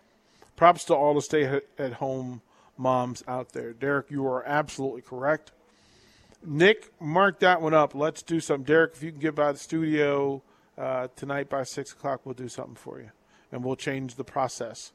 Props 0.57 0.85
to 0.85 0.95
all 0.95 1.15
the 1.15 1.23
stay 1.23 1.61
at 1.79 1.95
home 1.95 2.43
moms 2.77 3.25
out 3.27 3.53
there. 3.53 3.73
Derek, 3.73 4.11
you 4.11 4.27
are 4.27 4.47
absolutely 4.47 5.01
correct. 5.01 5.53
Nick, 6.47 6.93
mark 7.01 7.41
that 7.41 7.61
one 7.61 7.75
up. 7.75 7.95
Let's 7.95 8.23
do 8.23 8.41
something. 8.41 8.65
Derek, 8.65 8.95
if 8.95 9.03
you 9.03 9.11
can 9.11 9.21
get 9.21 9.35
by 9.35 9.53
the 9.53 9.59
studio 9.59 10.43
uh, 10.77 11.09
tonight 11.17 11.49
by 11.49 11.63
6 11.63 11.93
o'clock, 11.93 12.21
we'll 12.25 12.35
do 12.35 12.49
something 12.49 12.75
for 12.75 13.01
you. 13.01 13.11
And 13.51 13.65
we'll 13.65 13.77
change 13.77 14.17
the 14.17 14.25
process 14.25 14.93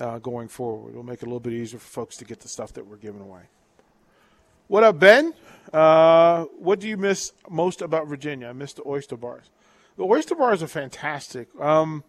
uh, 0.00 0.18
going 0.18 0.48
forward. 0.48 0.94
We'll 0.94 1.02
make 1.02 1.22
it 1.22 1.22
a 1.22 1.26
little 1.26 1.40
bit 1.40 1.52
easier 1.52 1.78
for 1.78 1.88
folks 1.88 2.16
to 2.18 2.24
get 2.24 2.40
the 2.40 2.48
stuff 2.48 2.72
that 2.74 2.86
we're 2.86 2.96
giving 2.96 3.20
away. 3.20 3.42
What 4.68 4.84
up, 4.84 4.98
Ben? 4.98 5.34
Uh, 5.72 6.44
what 6.58 6.80
do 6.80 6.88
you 6.88 6.96
miss 6.96 7.32
most 7.48 7.82
about 7.82 8.06
Virginia? 8.06 8.48
I 8.48 8.52
miss 8.52 8.72
the 8.72 8.82
oyster 8.86 9.16
bars. 9.16 9.50
The 9.96 10.04
oyster 10.04 10.34
bars 10.34 10.62
are 10.62 10.68
fantastic. 10.68 11.48
Um, 11.60 12.04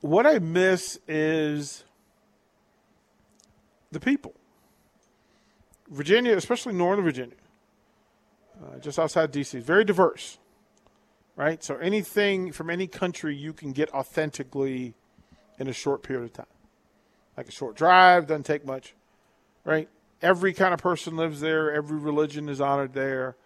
what 0.00 0.26
I 0.26 0.38
miss 0.38 0.98
is 1.08 1.84
the 3.90 4.00
people. 4.00 4.34
Virginia, 5.88 6.36
especially 6.36 6.74
Northern 6.74 7.04
Virginia, 7.04 7.36
uh, 8.62 8.78
just 8.78 8.98
outside 8.98 9.30
D.C., 9.32 9.58
is 9.58 9.64
very 9.64 9.84
diverse, 9.84 10.38
right? 11.36 11.62
So 11.62 11.76
anything 11.76 12.52
from 12.52 12.70
any 12.70 12.86
country 12.86 13.36
you 13.36 13.52
can 13.52 13.72
get 13.72 13.92
authentically 13.92 14.94
in 15.58 15.68
a 15.68 15.72
short 15.72 16.02
period 16.02 16.24
of 16.24 16.32
time. 16.32 16.46
Like 17.36 17.48
a 17.48 17.52
short 17.52 17.76
drive, 17.76 18.26
doesn't 18.26 18.44
take 18.44 18.64
much, 18.64 18.94
right? 19.64 19.88
Every 20.22 20.52
kind 20.52 20.72
of 20.72 20.80
person 20.80 21.16
lives 21.16 21.40
there. 21.40 21.72
Every 21.72 21.98
religion 21.98 22.48
is 22.48 22.60
honored 22.60 22.94
there. 22.94 23.36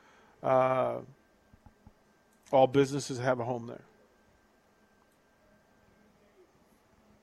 Uh, 0.42 0.98
all 2.52 2.66
businesses 2.66 3.18
have 3.18 3.40
a 3.40 3.44
home 3.44 3.66
there. 3.66 3.82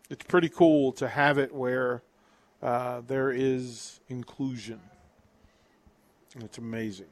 It's 0.10 0.24
pretty 0.24 0.50
cool 0.50 0.91
to 0.93 1.07
have 1.07 1.38
it 1.38 1.53
where 1.53 2.03
uh, 2.62 3.01
there 3.07 3.31
is 3.31 4.00
inclusion. 4.07 4.79
It's 6.39 6.57
amazing. 6.57 7.07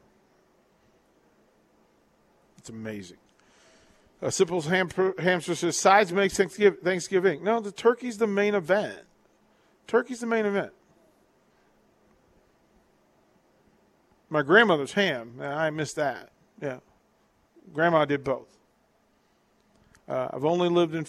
It's 2.57 2.69
amazing. 2.69 3.17
Uh, 4.21 4.29
Sipple's 4.29 4.67
ham- 4.67 4.89
hamster 5.19 5.55
says 5.55 5.77
sides 5.77 6.13
makes 6.13 6.37
Thanksgiving. 6.37 7.43
No, 7.43 7.59
the 7.59 7.71
turkey's 7.71 8.17
the 8.17 8.27
main 8.27 8.55
event. 8.55 8.99
Turkey's 9.87 10.21
the 10.21 10.27
main 10.27 10.45
event. 10.45 10.71
My 14.29 14.41
grandmother's 14.41 14.93
ham. 14.93 15.39
I 15.41 15.69
missed 15.69 15.97
that. 15.97 16.31
Yeah. 16.61 16.79
Grandma 17.73 18.05
did 18.05 18.23
both. 18.23 18.47
Uh, 20.07 20.29
I've 20.33 20.45
only 20.45 20.69
lived 20.69 20.95
in 20.95 21.05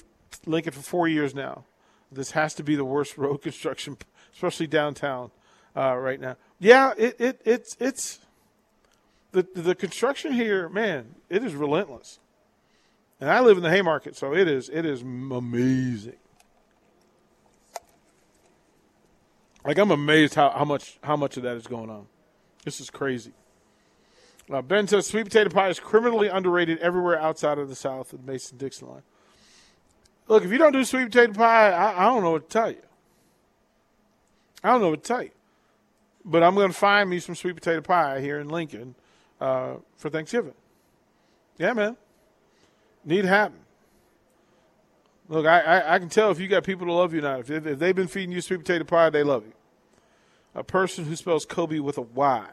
Lincoln 0.46 0.72
for 0.72 0.82
four 0.82 1.08
years 1.08 1.34
now. 1.34 1.64
This 2.12 2.32
has 2.32 2.54
to 2.54 2.62
be 2.62 2.76
the 2.76 2.84
worst 2.84 3.16
road 3.18 3.38
construction, 3.38 3.96
especially 4.32 4.66
downtown 4.66 5.30
uh, 5.76 5.96
right 5.96 6.20
now. 6.20 6.36
Yeah, 6.58 6.94
it, 6.96 7.20
it 7.20 7.40
it's 7.44 7.76
it's 7.80 8.18
the 9.32 9.46
the 9.54 9.74
construction 9.74 10.32
here, 10.32 10.68
man. 10.68 11.14
It 11.28 11.44
is 11.44 11.54
relentless. 11.54 12.20
And 13.20 13.30
I 13.30 13.40
live 13.40 13.56
in 13.56 13.62
the 13.62 13.70
Haymarket, 13.70 14.16
so 14.16 14.34
it 14.34 14.48
is 14.48 14.68
it 14.68 14.84
is 14.84 15.02
amazing. 15.02 16.16
Like 19.64 19.78
I'm 19.78 19.90
amazed 19.90 20.34
how, 20.34 20.50
how 20.50 20.64
much 20.64 20.98
how 21.02 21.16
much 21.16 21.36
of 21.36 21.42
that 21.44 21.56
is 21.56 21.66
going 21.66 21.90
on. 21.90 22.06
This 22.64 22.80
is 22.80 22.90
crazy. 22.90 23.32
Uh, 24.50 24.60
ben 24.60 24.86
says 24.86 25.06
sweet 25.06 25.24
potato 25.24 25.48
pie 25.48 25.68
is 25.68 25.80
criminally 25.80 26.28
underrated 26.28 26.78
everywhere 26.78 27.18
outside 27.18 27.58
of 27.58 27.68
the 27.68 27.74
South 27.74 28.10
the 28.10 28.18
Mason 28.18 28.58
Dixon 28.58 28.88
line. 28.88 29.02
Look, 30.28 30.44
if 30.44 30.50
you 30.50 30.58
don't 30.58 30.72
do 30.72 30.84
sweet 30.84 31.06
potato 31.06 31.32
pie, 31.32 31.70
I, 31.70 32.02
I 32.02 32.04
don't 32.04 32.22
know 32.22 32.32
what 32.32 32.48
to 32.48 32.52
tell 32.52 32.70
you. 32.70 32.82
I 34.62 34.72
don't 34.72 34.80
know 34.80 34.90
what 34.90 35.02
to 35.02 35.08
tell 35.08 35.22
you. 35.22 35.30
But 36.24 36.42
I'm 36.42 36.54
going 36.54 36.68
to 36.68 36.74
find 36.76 37.10
me 37.10 37.18
some 37.20 37.34
sweet 37.34 37.54
potato 37.54 37.80
pie 37.80 38.20
here 38.20 38.38
in 38.38 38.48
Lincoln 38.48 38.94
uh, 39.40 39.74
for 39.96 40.08
Thanksgiving. 40.08 40.54
Yeah, 41.58 41.72
man. 41.72 41.96
Need 43.04 43.26
happen. 43.26 43.58
Look, 45.28 45.46
I, 45.46 45.60
I, 45.60 45.94
I, 45.94 45.98
can 45.98 46.08
tell 46.08 46.30
if 46.30 46.38
you 46.38 46.48
got 46.48 46.64
people 46.64 46.86
to 46.86 46.92
love 46.92 47.14
you 47.14 47.20
now. 47.20 47.38
If, 47.38 47.50
if 47.50 47.78
they've 47.78 47.96
been 47.96 48.08
feeding 48.08 48.32
you 48.32 48.40
sweet 48.40 48.58
potato 48.58 48.84
pie, 48.84 49.10
they 49.10 49.22
love 49.22 49.44
you. 49.46 49.52
A 50.54 50.62
person 50.62 51.04
who 51.04 51.16
spells 51.16 51.46
Kobe 51.46 51.78
with 51.78 51.98
a 51.98 52.02
Y. 52.02 52.46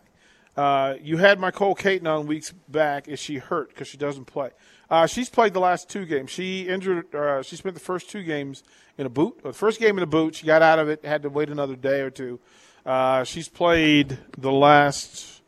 Uh, 0.55 0.95
you 1.01 1.17
had 1.17 1.39
my 1.39 1.51
Cole 1.51 1.75
Caton 1.75 2.07
on 2.07 2.27
weeks 2.27 2.53
back. 2.67 3.07
Is 3.07 3.19
she 3.19 3.37
hurt 3.37 3.69
because 3.69 3.87
she 3.87 3.97
doesn't 3.97 4.25
play? 4.25 4.51
Uh, 4.89 5.05
she's 5.05 5.29
played 5.29 5.53
the 5.53 5.59
last 5.59 5.89
two 5.89 6.05
games. 6.05 6.29
She 6.29 6.67
injured. 6.67 7.13
Uh, 7.13 7.41
she 7.41 7.55
spent 7.55 7.75
the 7.75 7.81
first 7.81 8.09
two 8.09 8.23
games 8.23 8.63
in 8.97 9.05
a 9.05 9.09
boot. 9.09 9.41
The 9.43 9.53
first 9.53 9.79
game 9.79 9.97
in 9.97 10.03
a 10.03 10.07
boot. 10.07 10.35
She 10.35 10.45
got 10.45 10.61
out 10.61 10.79
of 10.79 10.89
it. 10.89 11.05
Had 11.05 11.23
to 11.23 11.29
wait 11.29 11.49
another 11.49 11.75
day 11.75 12.01
or 12.01 12.09
two. 12.09 12.39
Uh, 12.85 13.23
she's 13.23 13.47
played 13.47 14.17
the 14.37 14.51
last 14.51 15.41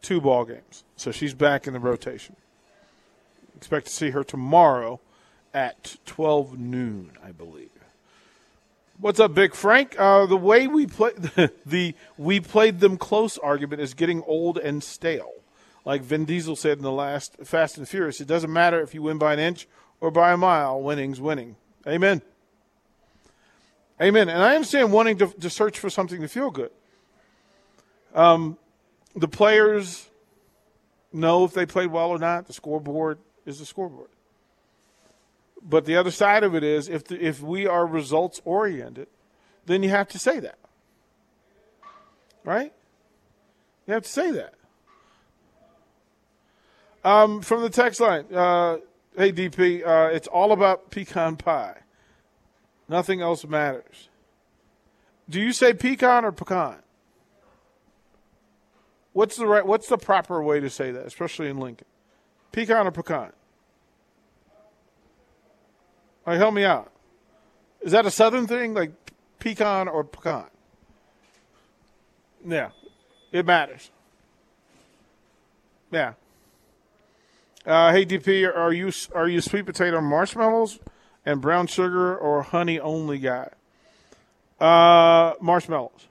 two 0.00 0.20
ball 0.20 0.44
games, 0.44 0.84
so 0.96 1.12
she's 1.12 1.34
back 1.34 1.66
in 1.66 1.72
the 1.72 1.80
rotation. 1.80 2.36
Expect 3.56 3.86
to 3.86 3.92
see 3.92 4.10
her 4.10 4.24
tomorrow 4.24 5.00
at 5.54 5.96
12 6.06 6.58
noon, 6.58 7.12
I 7.24 7.30
believe. 7.30 7.70
What's 8.98 9.18
up, 9.18 9.34
Big 9.34 9.54
Frank? 9.54 9.96
Uh, 9.98 10.26
the 10.26 10.36
way 10.36 10.66
we 10.66 10.86
play 10.86 11.10
the, 11.16 11.52
the 11.66 11.94
we 12.16 12.40
played 12.40 12.80
them 12.80 12.96
close 12.96 13.38
argument 13.38 13.82
is 13.82 13.94
getting 13.94 14.22
old 14.24 14.58
and 14.58 14.82
stale. 14.82 15.32
Like 15.84 16.02
Vin 16.02 16.24
Diesel 16.24 16.54
said 16.54 16.78
in 16.78 16.84
the 16.84 16.92
last 16.92 17.36
Fast 17.42 17.78
and 17.78 17.88
Furious, 17.88 18.20
it 18.20 18.28
doesn't 18.28 18.52
matter 18.52 18.80
if 18.80 18.94
you 18.94 19.02
win 19.02 19.18
by 19.18 19.32
an 19.32 19.40
inch 19.40 19.66
or 20.00 20.10
by 20.10 20.32
a 20.32 20.36
mile. 20.36 20.80
Winning's 20.80 21.20
winning. 21.20 21.56
Amen. 21.86 22.22
Amen. 24.02 24.28
And 24.28 24.42
I 24.42 24.56
understand 24.56 24.92
wanting 24.92 25.18
to, 25.18 25.28
to 25.28 25.48
search 25.48 25.78
for 25.78 25.88
something 25.88 26.20
to 26.20 26.28
feel 26.28 26.50
good. 26.50 26.72
Um, 28.14 28.58
the 29.14 29.28
players 29.28 30.10
know 31.12 31.44
if 31.44 31.52
they 31.52 31.66
played 31.66 31.92
well 31.92 32.10
or 32.10 32.18
not. 32.18 32.46
The 32.48 32.52
scoreboard 32.52 33.18
is 33.46 33.60
the 33.60 33.64
scoreboard. 33.64 34.08
But 35.62 35.84
the 35.84 35.96
other 35.96 36.10
side 36.10 36.42
of 36.42 36.56
it 36.56 36.64
is 36.64 36.88
if 36.88 37.04
the, 37.04 37.24
if 37.24 37.40
we 37.40 37.66
are 37.66 37.86
results 37.86 38.40
oriented, 38.44 39.06
then 39.66 39.84
you 39.84 39.90
have 39.90 40.08
to 40.08 40.18
say 40.18 40.40
that. 40.40 40.58
Right? 42.42 42.72
You 43.86 43.94
have 43.94 44.02
to 44.02 44.08
say 44.08 44.32
that. 44.32 44.54
Um, 47.04 47.40
from 47.40 47.62
the 47.62 47.70
text 47.70 48.00
line, 48.00 48.24
uh, 48.34 48.78
hey 49.16 49.32
DP, 49.32 49.86
uh, 49.86 50.10
it's 50.12 50.26
all 50.26 50.50
about 50.50 50.90
pecan 50.90 51.36
pie. 51.36 51.81
Nothing 52.92 53.22
else 53.22 53.42
matters. 53.46 54.10
Do 55.26 55.40
you 55.40 55.54
say 55.54 55.72
pecan 55.72 56.26
or 56.26 56.30
pecan? 56.30 56.76
What's 59.14 59.36
the 59.36 59.46
right? 59.46 59.66
What's 59.66 59.88
the 59.88 59.96
proper 59.96 60.42
way 60.42 60.60
to 60.60 60.68
say 60.68 60.90
that, 60.90 61.06
especially 61.06 61.48
in 61.48 61.56
Lincoln? 61.56 61.86
Pecan 62.52 62.86
or 62.86 62.90
pecan? 62.90 63.32
All 66.26 66.34
right, 66.34 66.36
help 66.36 66.52
me 66.52 66.64
out. 66.64 66.92
Is 67.80 67.92
that 67.92 68.04
a 68.04 68.10
southern 68.10 68.46
thing, 68.46 68.74
like 68.74 68.92
pecan 69.38 69.88
or 69.88 70.04
pecan? 70.04 70.44
Yeah, 72.46 72.72
it 73.32 73.46
matters. 73.46 73.90
Yeah. 75.90 76.12
Uh, 77.64 77.90
hey 77.90 78.04
DP, 78.04 78.54
are 78.54 78.74
you 78.74 78.92
are 79.14 79.28
you 79.28 79.40
sweet 79.40 79.64
potato 79.64 79.98
marshmallows 80.02 80.78
and 81.24 81.40
brown 81.40 81.66
sugar 81.66 82.16
or 82.16 82.42
honey 82.42 82.78
only 82.80 83.18
guy? 83.18 83.48
Uh, 84.60 85.34
marshmallows. 85.40 86.06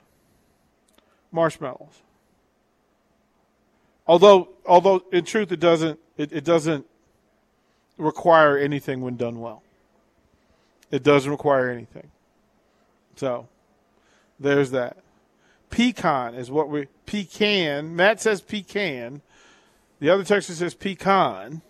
Marshmallows. 1.30 2.02
Although, 4.06 4.48
although 4.66 5.02
in 5.12 5.24
truth, 5.24 5.52
it 5.52 5.60
doesn't 5.60 5.98
it, 6.16 6.32
it 6.32 6.44
doesn't 6.44 6.86
require 7.96 8.58
anything 8.58 9.00
when 9.00 9.16
done 9.16 9.40
well. 9.40 9.62
It 10.90 11.02
doesn't 11.02 11.30
require 11.30 11.70
anything. 11.70 12.10
So, 13.16 13.48
there's 14.38 14.70
that. 14.72 14.98
Pecan 15.70 16.34
is 16.34 16.50
what 16.50 16.68
we 16.68 16.88
pecan. 17.06 17.96
Matt 17.96 18.20
says 18.20 18.42
pecan. 18.42 19.22
The 20.00 20.10
other 20.10 20.24
texter 20.24 20.52
says 20.52 20.74
pecan. 20.74 21.62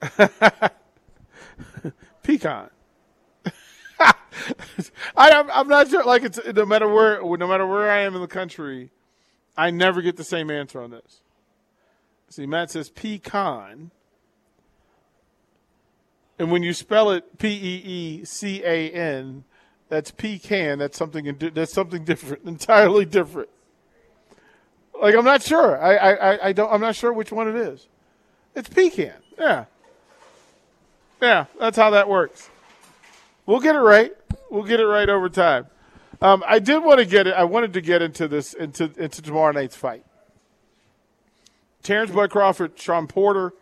pecan. 2.22 2.70
I, 4.00 4.14
am 5.16 5.50
I'm 5.50 5.68
not 5.68 5.88
sure. 5.88 6.04
Like 6.04 6.22
it's 6.22 6.38
no 6.54 6.64
matter 6.64 6.88
where, 6.88 7.20
no 7.36 7.48
matter 7.48 7.66
where 7.66 7.90
I 7.90 8.00
am 8.00 8.14
in 8.14 8.20
the 8.20 8.28
country, 8.28 8.90
I 9.56 9.70
never 9.70 10.02
get 10.02 10.16
the 10.16 10.24
same 10.24 10.50
answer 10.50 10.80
on 10.80 10.90
this. 10.90 11.22
See, 12.30 12.46
Matt 12.46 12.70
says 12.70 12.90
pecan, 12.90 13.90
and 16.38 16.52
when 16.52 16.62
you 16.62 16.72
spell 16.72 17.10
it 17.10 17.38
P 17.38 17.48
E 17.48 17.82
E 17.84 18.24
C 18.24 18.62
A 18.62 18.90
N, 18.90 19.44
that's 19.88 20.10
pecan. 20.10 20.78
That's 20.78 20.96
something. 20.96 21.36
That's 21.54 21.72
something 21.72 22.04
different, 22.04 22.44
entirely 22.46 23.04
different. 23.04 23.48
Like 25.00 25.14
I'm 25.14 25.24
not 25.24 25.42
sure. 25.42 25.80
I, 25.80 25.96
I, 25.96 26.48
I 26.48 26.52
don't. 26.52 26.72
I'm 26.72 26.80
not 26.80 26.94
sure 26.94 27.12
which 27.12 27.32
one 27.32 27.48
it 27.48 27.56
is. 27.56 27.88
It's 28.54 28.68
pecan. 28.68 29.14
Yeah. 29.38 29.64
Yeah, 31.20 31.46
that's 31.58 31.76
how 31.76 31.90
that 31.90 32.08
works. 32.08 32.48
We'll 33.46 33.60
get 33.60 33.74
it 33.74 33.80
right. 33.80 34.12
We'll 34.50 34.64
get 34.64 34.80
it 34.80 34.86
right 34.86 35.08
over 35.08 35.28
time. 35.28 35.66
Um, 36.20 36.42
I 36.46 36.58
did 36.58 36.82
want 36.82 36.98
to 36.98 37.04
get 37.04 37.26
it. 37.26 37.34
I 37.34 37.44
wanted 37.44 37.72
to 37.74 37.80
get 37.80 38.02
into 38.02 38.28
this 38.28 38.54
into 38.54 38.90
into 38.96 39.22
tomorrow 39.22 39.52
night's 39.52 39.76
fight. 39.76 40.04
Terence 41.82 42.10
Bud 42.10 42.30
Crawford, 42.30 42.78
Shawn 42.78 43.06
Porter. 43.06 43.52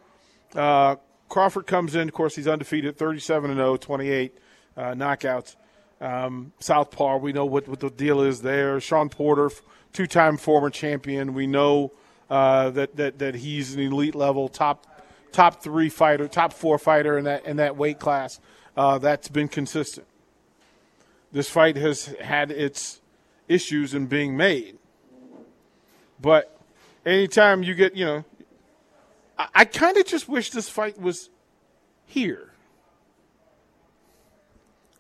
Uh, 0.55 0.97
Crawford 1.29 1.67
comes 1.67 1.95
in. 1.95 2.09
Of 2.09 2.15
course, 2.15 2.35
he's 2.35 2.49
undefeated, 2.49 2.97
37 2.97 3.51
and 3.51 3.59
0, 3.59 3.77
28 3.77 4.39
uh, 4.77 4.83
knockouts. 4.95 5.57
Um, 6.01 6.53
Southpaw, 6.61 7.19
we 7.19 7.33
know 7.33 7.47
what, 7.47 7.69
what 7.69 7.81
the 7.81 7.91
deal 7.91 8.21
is 8.23 8.43
there. 8.43 8.81
Shawn 8.81 9.09
Porter, 9.09 9.51
two 9.93 10.07
time 10.07 10.37
former 10.37 10.71
champion. 10.71 11.35
We 11.35 11.47
know 11.47 11.93
uh, 12.31 12.71
that, 12.71 12.97
that 12.97 13.19
that 13.19 13.35
he's 13.35 13.75
an 13.75 13.81
elite 13.81 14.15
level 14.15 14.49
top 14.49 14.87
top 15.33 15.63
three 15.63 15.89
fighter, 15.89 16.29
top 16.29 16.53
four 16.53 16.79
fighter 16.79 17.19
in 17.19 17.25
that 17.25 17.45
in 17.45 17.57
that 17.57 17.77
weight 17.77 17.99
class. 17.99 18.41
Uh, 18.77 18.99
that's 18.99 19.29
been 19.29 19.49
consistent. 19.49 20.07
This 21.33 21.49
fight 21.49 21.77
has 21.77 22.07
had 22.21 22.51
its 22.51 23.01
issues 23.49 23.95
in 23.95 24.07
being 24.07 24.37
made, 24.37 24.79
but 26.21 26.59
anytime 27.05 27.63
you 27.63 27.75
get, 27.75 27.97
you 27.97 28.05
know, 28.05 28.25
I, 29.39 29.49
I 29.55 29.65
kind 29.65 29.97
of 29.97 30.07
just 30.07 30.29
wish 30.29 30.51
this 30.51 30.69
fight 30.69 31.01
was 31.01 31.31
here. 32.05 32.53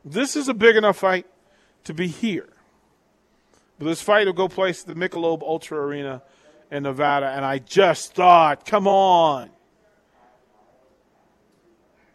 This 0.04 0.36
is 0.36 0.48
a 0.48 0.54
big 0.54 0.76
enough 0.76 0.98
fight 0.98 1.26
to 1.84 1.92
be 1.92 2.06
here. 2.06 2.48
But 3.78 3.86
this 3.86 4.00
fight 4.00 4.26
will 4.26 4.32
go 4.32 4.48
place 4.48 4.82
the 4.82 4.94
Michelob 4.94 5.42
Ultra 5.42 5.78
Arena 5.78 6.22
in 6.70 6.84
Nevada, 6.84 7.26
and 7.26 7.44
I 7.44 7.58
just 7.58 8.14
thought, 8.14 8.64
come 8.64 8.86
on. 8.86 9.50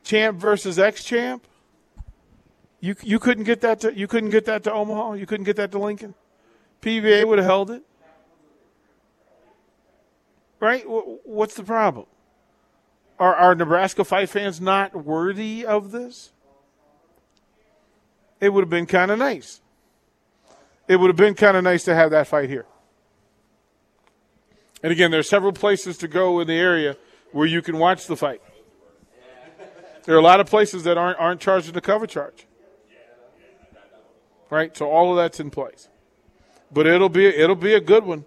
Champ 0.04 0.40
versus 0.40 0.80
ex 0.80 1.04
champ? 1.04 1.46
You 2.80 2.96
you 3.04 3.20
couldn't 3.20 3.44
get 3.44 3.62
that 3.62 3.80
to 3.82 3.94
you 3.94 4.08
couldn't 4.08 4.32
get 4.32 4.46
that 4.46 4.64
to 4.64 4.74
Omaha. 4.74 5.14
You 5.14 5.26
couldn't 5.26 5.46
get 5.46 5.56
that 5.58 5.72
to 5.72 5.80
Lincoln. 5.80 6.16
PBA 6.82 7.28
would 7.28 7.38
have 7.38 7.46
held 7.46 7.70
it, 7.70 7.84
right? 10.60 10.84
What's 10.88 11.54
the 11.54 11.64
problem? 11.64 12.08
Are 13.20 13.36
are 13.36 13.54
Nebraska 13.54 14.04
fight 14.04 14.30
fans 14.30 14.60
not 14.60 14.96
worthy 15.06 15.64
of 15.64 15.92
this? 15.92 16.32
It 18.40 18.50
would 18.50 18.64
have 18.64 18.70
been 18.70 18.88
kind 18.88 19.12
of 19.12 19.20
nice. 19.20 19.62
It 20.88 20.96
would 20.96 21.08
have 21.08 21.16
been 21.16 21.36
kind 21.36 21.56
of 21.56 21.64
nice 21.64 21.84
to 21.84 21.94
have 21.94 22.10
that 22.10 22.28
fight 22.28 22.50
here. 22.50 22.66
And 24.82 24.92
again, 24.92 25.12
there 25.12 25.20
are 25.20 25.24
several 25.24 25.54
places 25.54 25.98
to 26.00 26.08
go 26.08 26.40
in 26.40 26.48
the 26.48 26.56
area 26.56 26.98
where 27.32 27.46
you 27.46 27.62
can 27.62 27.78
watch 27.78 28.08
the 28.08 28.18
fight. 28.18 28.42
There 30.06 30.16
are 30.16 30.20
a 30.20 30.24
lot 30.24 30.40
of 30.40 30.48
places 30.48 30.84
that 30.84 30.98
aren't 30.98 31.20
aren't 31.20 31.42
charging 31.42 31.74
the 31.74 31.82
cover 31.82 32.08
charge 32.08 32.46
right? 34.52 34.78
So 34.78 34.92
all 34.92 35.10
of 35.10 35.18
that's 35.18 35.40
in 35.40 35.50
place. 35.50 35.88
But 36.72 36.86
it'll 36.86 37.10
be 37.10 37.26
it'll 37.26 37.56
be 37.56 37.74
a 37.74 37.80
good 37.80 38.06
one. 38.06 38.26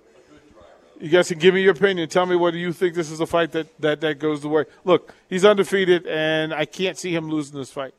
You 1.01 1.09
guys 1.09 1.29
can 1.29 1.39
give 1.39 1.55
me 1.55 1.63
your 1.63 1.73
opinion. 1.73 2.09
Tell 2.09 2.27
me 2.27 2.35
whether 2.35 2.57
you 2.57 2.73
think 2.73 2.95
this 2.95 3.11
is 3.11 3.21
a 3.21 3.27
fight 3.27 3.53
that, 3.53 3.67
that, 3.81 4.01
that 4.01 4.19
goes 4.21 4.41
the 4.43 4.49
way. 4.49 4.65
Look, 4.85 5.13
he's 5.29 5.45
undefeated, 5.45 6.07
and 6.07 6.55
I 6.55 6.65
can't 6.65 6.97
see 6.97 7.15
him 7.15 7.29
losing 7.29 7.59
this 7.59 7.71
fight. 7.71 7.95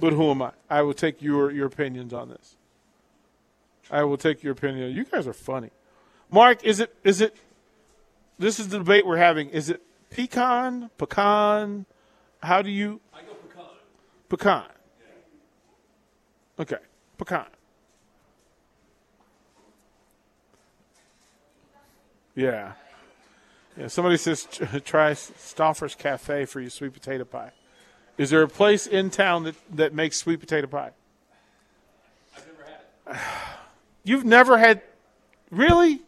But 0.00 0.12
who 0.12 0.30
am 0.30 0.42
I? 0.42 0.50
I 0.68 0.82
will 0.82 0.92
take 0.92 1.22
your, 1.22 1.50
your 1.50 1.66
opinions 1.66 2.12
on 2.12 2.28
this. 2.28 2.56
I 3.90 4.02
will 4.02 4.18
take 4.18 4.42
your 4.42 4.52
opinion. 4.52 4.94
You 4.94 5.04
guys 5.04 5.26
are 5.26 5.32
funny. 5.32 5.70
Mark, 6.30 6.62
is 6.64 6.80
it 6.80 6.94
is 7.04 7.20
it 7.22 7.34
this 8.38 8.60
is 8.60 8.68
the 8.68 8.78
debate 8.78 9.06
we're 9.06 9.16
having. 9.16 9.48
Is 9.48 9.70
it 9.70 9.80
pecan, 10.10 10.90
pecan? 10.98 11.86
How 12.42 12.62
do 12.62 12.70
you 12.70 13.00
I 13.12 13.22
go 13.22 13.34
pecan. 13.34 13.64
Pecan. 14.28 14.64
Okay 16.60 16.78
pecan. 17.18 17.46
Yeah. 22.34 22.72
Yeah, 23.76 23.88
somebody 23.88 24.16
says 24.16 24.46
try 24.84 25.12
Stauffer's 25.12 25.94
Cafe 25.94 26.46
for 26.46 26.60
your 26.60 26.70
sweet 26.70 26.94
potato 26.94 27.24
pie. 27.24 27.52
Is 28.16 28.30
there 28.30 28.42
a 28.42 28.48
place 28.48 28.86
in 28.86 29.10
town 29.10 29.44
that, 29.44 29.54
that 29.76 29.94
makes 29.94 30.16
sweet 30.16 30.40
potato 30.40 30.66
pie? 30.66 30.90
I've 32.36 32.46
never 32.46 32.64
had 32.64 33.16
it. 33.16 33.20
You've 34.04 34.24
never 34.24 34.58
had, 34.58 34.82
really? 35.50 36.00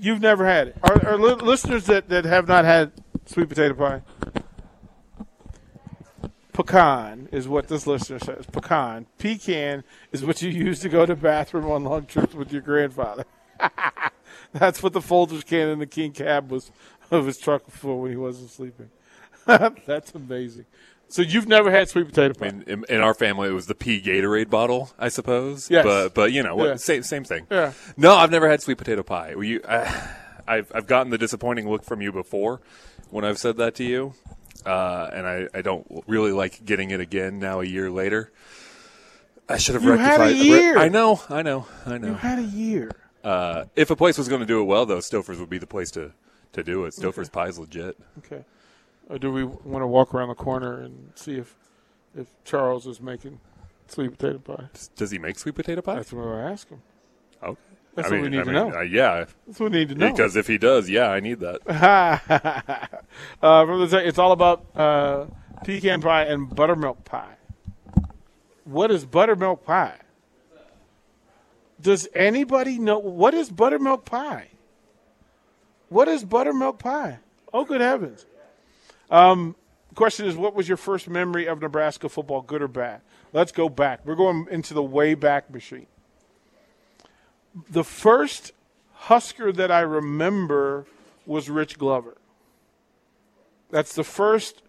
You've 0.00 0.20
never 0.20 0.46
had 0.46 0.68
it. 0.68 0.76
Are, 0.82 1.06
are 1.06 1.18
li- 1.18 1.34
listeners 1.34 1.86
that, 1.86 2.08
that 2.08 2.24
have 2.24 2.48
not 2.48 2.64
had 2.64 2.92
sweet 3.26 3.48
potato 3.48 3.74
pie? 3.74 4.02
Pecan 6.66 7.28
is 7.32 7.48
what 7.48 7.68
this 7.68 7.86
listener 7.86 8.18
says. 8.18 8.46
Pecan. 8.46 9.06
Pecan 9.18 9.84
is 10.12 10.24
what 10.24 10.42
you 10.42 10.50
use 10.50 10.80
to 10.80 10.88
go 10.88 11.04
to 11.06 11.16
bathroom 11.16 11.70
on 11.70 11.84
long 11.84 12.06
trips 12.06 12.34
with 12.34 12.52
your 12.52 12.62
grandfather. 12.62 13.24
That's 14.52 14.82
what 14.82 14.92
the 14.92 15.00
Folgers 15.00 15.44
can 15.44 15.68
in 15.68 15.78
the 15.78 15.86
King 15.86 16.12
cab 16.12 16.50
was 16.50 16.70
of 17.10 17.26
his 17.26 17.38
truck 17.38 17.70
for 17.70 18.00
when 18.00 18.10
he 18.10 18.16
wasn't 18.16 18.50
sleeping. 18.50 18.90
That's 19.46 20.14
amazing. 20.14 20.66
So 21.08 21.20
you've 21.20 21.48
never 21.48 21.70
had 21.70 21.88
sweet 21.90 22.06
potato 22.06 22.32
pie? 22.32 22.46
I 22.46 22.50
mean, 22.52 22.64
in, 22.66 22.84
in, 22.88 23.00
our 23.00 23.12
family, 23.12 23.48
it 23.48 23.52
was 23.52 23.66
the 23.66 23.74
pea 23.74 24.00
Gatorade 24.00 24.48
bottle, 24.48 24.90
I 24.98 25.08
suppose. 25.08 25.70
Yes. 25.70 25.84
But 25.84 26.14
but 26.14 26.32
you 26.32 26.42
know, 26.42 26.56
what, 26.56 26.68
Yeah. 26.68 26.76
same 26.76 27.02
same 27.02 27.24
thing. 27.24 27.46
Yeah. 27.50 27.72
No, 27.98 28.14
I've 28.14 28.30
never 28.30 28.48
had 28.48 28.62
sweet 28.62 28.78
potato 28.78 29.02
pie. 29.02 29.34
You, 29.38 29.60
I've 29.68 30.72
I've 30.74 30.86
gotten 30.86 31.10
the 31.10 31.18
disappointing 31.18 31.68
look 31.68 31.84
from 31.84 32.00
you 32.00 32.12
before 32.12 32.62
when 33.10 33.26
I've 33.26 33.38
said 33.38 33.58
that 33.58 33.74
to 33.74 33.84
you, 33.84 34.14
uh, 34.66 35.10
and 35.12 35.26
I, 35.26 35.48
I 35.54 35.62
don't 35.62 35.86
really 36.06 36.32
like 36.32 36.64
getting 36.64 36.90
it 36.90 37.00
again 37.00 37.38
now 37.38 37.60
a 37.60 37.64
year 37.64 37.90
later. 37.90 38.32
I 39.48 39.58
should 39.58 39.74
have 39.74 39.84
You 39.84 39.92
had 39.92 40.20
a 40.20 40.24
rectified. 40.24 40.46
year. 40.46 40.78
I 40.78 40.88
know, 40.88 41.20
I 41.28 41.42
know, 41.42 41.66
I 41.84 41.98
know. 41.98 42.08
You 42.08 42.14
had 42.14 42.38
a 42.38 42.42
year. 42.42 42.90
Uh, 43.24 43.64
if 43.76 43.90
a 43.90 43.96
place 43.96 44.18
was 44.18 44.28
going 44.28 44.40
to 44.40 44.46
do 44.46 44.60
it 44.60 44.64
well, 44.64 44.86
though, 44.86 45.00
Stauffer's 45.00 45.38
would 45.38 45.50
be 45.50 45.58
the 45.58 45.66
place 45.66 45.90
to, 45.92 46.12
to 46.52 46.62
do 46.62 46.84
it. 46.84 46.94
Stauffer's 46.94 47.28
pie's 47.28 47.58
legit. 47.58 47.96
Okay. 48.18 48.44
Or 49.08 49.18
do 49.18 49.30
we 49.32 49.44
want 49.44 49.82
to 49.82 49.86
walk 49.86 50.14
around 50.14 50.28
the 50.28 50.34
corner 50.34 50.78
and 50.80 51.12
see 51.16 51.36
if 51.36 51.54
if 52.16 52.28
Charles 52.44 52.86
is 52.86 53.00
making 53.00 53.40
sweet 53.88 54.16
potato 54.16 54.38
pie? 54.38 54.68
Does 54.96 55.10
he 55.10 55.18
make 55.18 55.38
sweet 55.38 55.54
potato 55.54 55.82
pie? 55.82 55.96
That's 55.96 56.12
what 56.12 56.26
I 56.26 56.50
ask 56.50 56.68
him. 56.68 56.80
Okay. 57.42 57.60
That's 57.94 58.08
I 58.08 58.10
what 58.12 58.22
mean, 58.22 58.22
we 58.22 58.28
need 58.30 58.40
I 58.40 58.44
to 58.44 58.46
mean, 58.52 58.54
know. 58.70 58.78
Uh, 58.78 58.82
yeah, 58.82 59.24
That's 59.46 59.60
what 59.60 59.70
we 59.72 59.78
need 59.78 59.88
to 59.90 59.94
know. 59.94 60.10
because 60.10 60.34
if 60.36 60.46
he 60.46 60.56
does, 60.56 60.88
yeah, 60.88 61.08
I 61.10 61.20
need 61.20 61.40
that. 61.40 61.60
uh, 63.42 63.66
from 63.66 63.88
the 63.88 64.06
it's 64.06 64.18
all 64.18 64.32
about 64.32 64.64
uh, 64.74 65.26
pecan 65.64 66.00
pie 66.00 66.24
and 66.24 66.54
buttermilk 66.54 67.04
pie. 67.04 67.34
What 68.64 68.90
is 68.90 69.04
buttermilk 69.04 69.64
pie? 69.64 69.98
Does 71.80 72.08
anybody 72.14 72.78
know 72.78 72.98
what 72.98 73.34
is 73.34 73.50
buttermilk 73.50 74.04
pie? 74.04 74.48
What 75.88 76.08
is 76.08 76.24
buttermilk 76.24 76.78
pie? 76.78 77.18
Oh, 77.52 77.64
good 77.64 77.80
heavens! 77.82 78.24
Um, 79.10 79.56
question 79.94 80.24
is, 80.26 80.36
what 80.36 80.54
was 80.54 80.66
your 80.68 80.78
first 80.78 81.08
memory 81.08 81.46
of 81.46 81.60
Nebraska 81.60 82.08
football, 82.08 82.40
good 82.40 82.62
or 82.62 82.68
bad? 82.68 83.02
Let's 83.34 83.52
go 83.52 83.68
back. 83.68 84.00
We're 84.06 84.14
going 84.14 84.46
into 84.50 84.72
the 84.72 84.82
way 84.82 85.12
back 85.14 85.50
machine. 85.50 85.86
The 87.70 87.84
first 87.84 88.52
Husker 88.92 89.52
that 89.52 89.70
I 89.70 89.80
remember 89.80 90.86
was 91.26 91.50
Rich 91.50 91.78
Glover. 91.78 92.16
That's 93.70 93.94
the 93.94 94.04
first 94.04 94.62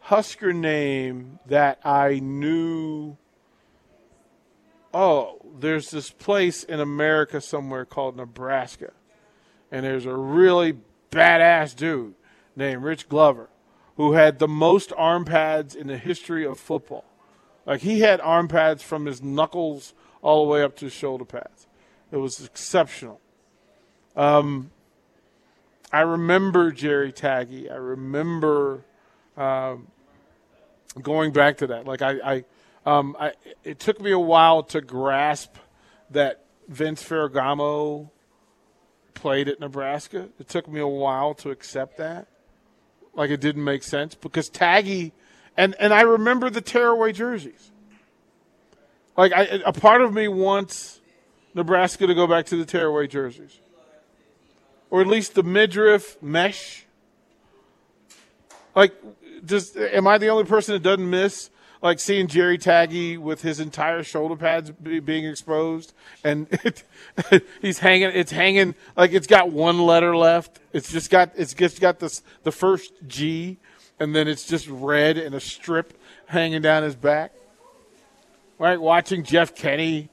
Husker 0.00 0.52
name 0.52 1.38
that 1.46 1.78
I 1.84 2.18
knew. 2.18 3.16
Oh, 4.92 5.40
there's 5.60 5.90
this 5.90 6.10
place 6.10 6.64
in 6.64 6.80
America 6.80 7.40
somewhere 7.40 7.84
called 7.84 8.16
Nebraska, 8.16 8.92
and 9.70 9.84
there's 9.84 10.06
a 10.06 10.14
really 10.16 10.78
badass 11.10 11.76
dude 11.76 12.14
named 12.56 12.82
Rich 12.82 13.08
Glover 13.08 13.48
who 13.96 14.14
had 14.14 14.38
the 14.38 14.48
most 14.48 14.92
arm 14.96 15.24
pads 15.24 15.74
in 15.74 15.86
the 15.86 15.98
history 15.98 16.44
of 16.44 16.58
football. 16.58 17.04
Like 17.64 17.82
he 17.82 18.00
had 18.00 18.20
arm 18.20 18.48
pads 18.48 18.82
from 18.82 19.06
his 19.06 19.22
knuckles 19.22 19.94
all 20.20 20.44
the 20.44 20.50
way 20.50 20.62
up 20.64 20.74
to 20.78 20.86
his 20.86 20.94
shoulder 20.94 21.24
pads. 21.24 21.67
It 22.10 22.16
was 22.16 22.44
exceptional. 22.44 23.20
Um, 24.16 24.70
I 25.92 26.00
remember 26.00 26.72
Jerry 26.72 27.12
Tagge. 27.12 27.70
I 27.70 27.76
remember 27.76 28.84
um, 29.36 29.88
going 31.00 31.32
back 31.32 31.58
to 31.58 31.66
that. 31.68 31.86
Like 31.86 32.02
I, 32.02 32.18
I, 32.24 32.44
um, 32.84 33.16
I, 33.18 33.32
it 33.64 33.78
took 33.78 34.00
me 34.00 34.10
a 34.10 34.18
while 34.18 34.62
to 34.64 34.80
grasp 34.80 35.56
that 36.10 36.44
Vince 36.68 37.02
Ferragamo 37.02 38.10
played 39.14 39.48
at 39.48 39.60
Nebraska. 39.60 40.28
It 40.38 40.48
took 40.48 40.68
me 40.68 40.80
a 40.80 40.86
while 40.86 41.34
to 41.34 41.50
accept 41.50 41.98
that. 41.98 42.28
Like 43.14 43.30
it 43.30 43.40
didn't 43.40 43.64
make 43.64 43.82
sense 43.82 44.14
because 44.14 44.48
Tagge, 44.48 45.12
and 45.56 45.74
and 45.80 45.92
I 45.92 46.02
remember 46.02 46.50
the 46.50 46.60
tearaway 46.60 47.12
jerseys. 47.12 47.72
Like 49.16 49.32
I, 49.32 49.60
a 49.66 49.72
part 49.72 50.02
of 50.02 50.14
me 50.14 50.28
wants 50.28 51.00
Nebraska 51.54 52.06
to 52.06 52.14
go 52.14 52.26
back 52.26 52.46
to 52.46 52.56
the 52.56 52.64
tearaway 52.64 53.06
jerseys, 53.06 53.60
or 54.90 55.00
at 55.00 55.06
least 55.06 55.34
the 55.34 55.42
midriff 55.42 56.20
mesh. 56.22 56.84
Like, 58.74 58.94
just 59.44 59.76
am 59.76 60.06
I 60.06 60.18
the 60.18 60.28
only 60.28 60.44
person 60.44 60.74
that 60.74 60.82
doesn't 60.82 61.08
miss 61.08 61.50
like 61.82 62.00
seeing 62.00 62.26
Jerry 62.26 62.58
Tagge 62.58 63.18
with 63.18 63.42
his 63.42 63.60
entire 63.60 64.02
shoulder 64.02 64.36
pads 64.36 64.70
be, 64.70 65.00
being 65.00 65.24
exposed, 65.24 65.94
and 66.24 66.46
it, 66.64 66.84
he's 67.62 67.78
hanging. 67.78 68.10
It's 68.10 68.32
hanging 68.32 68.74
like 68.96 69.12
it's 69.12 69.26
got 69.26 69.50
one 69.50 69.78
letter 69.80 70.16
left. 70.16 70.58
It's 70.72 70.90
just 70.90 71.10
got 71.10 71.32
it's 71.36 71.54
just 71.54 71.80
got 71.80 71.98
this 71.98 72.22
the 72.42 72.52
first 72.52 72.92
G, 73.06 73.58
and 74.00 74.14
then 74.14 74.28
it's 74.28 74.44
just 74.44 74.68
red 74.68 75.18
and 75.18 75.34
a 75.34 75.40
strip 75.40 75.98
hanging 76.26 76.62
down 76.62 76.82
his 76.82 76.96
back. 76.96 77.32
Right, 78.58 78.80
watching 78.80 79.22
Jeff 79.22 79.54
Kinney 79.54 80.08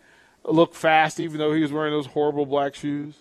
look 0.48 0.74
fast, 0.74 1.20
even 1.20 1.38
though 1.38 1.54
he 1.54 1.62
was 1.62 1.72
wearing 1.72 1.92
those 1.92 2.08
horrible 2.08 2.46
black 2.46 2.76
shoes. 2.76 3.16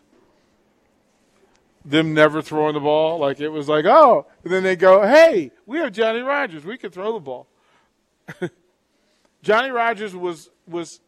Them 1.84 2.14
never 2.14 2.40
throwing 2.40 2.74
the 2.74 2.80
ball, 2.80 3.18
like 3.18 3.40
it 3.40 3.50
was 3.50 3.68
like, 3.68 3.84
oh, 3.84 4.26
and 4.42 4.52
then 4.52 4.62
they 4.62 4.74
go, 4.74 5.06
hey, 5.06 5.50
we 5.66 5.78
have 5.78 5.92
Johnny 5.92 6.20
Rodgers. 6.20 6.64
we 6.64 6.78
can 6.78 6.90
throw 6.90 7.12
the 7.12 7.20
ball. 7.20 7.46
Johnny 9.42 9.70
Rodgers 9.70 10.16
was 10.16 10.48
was, 10.66 11.00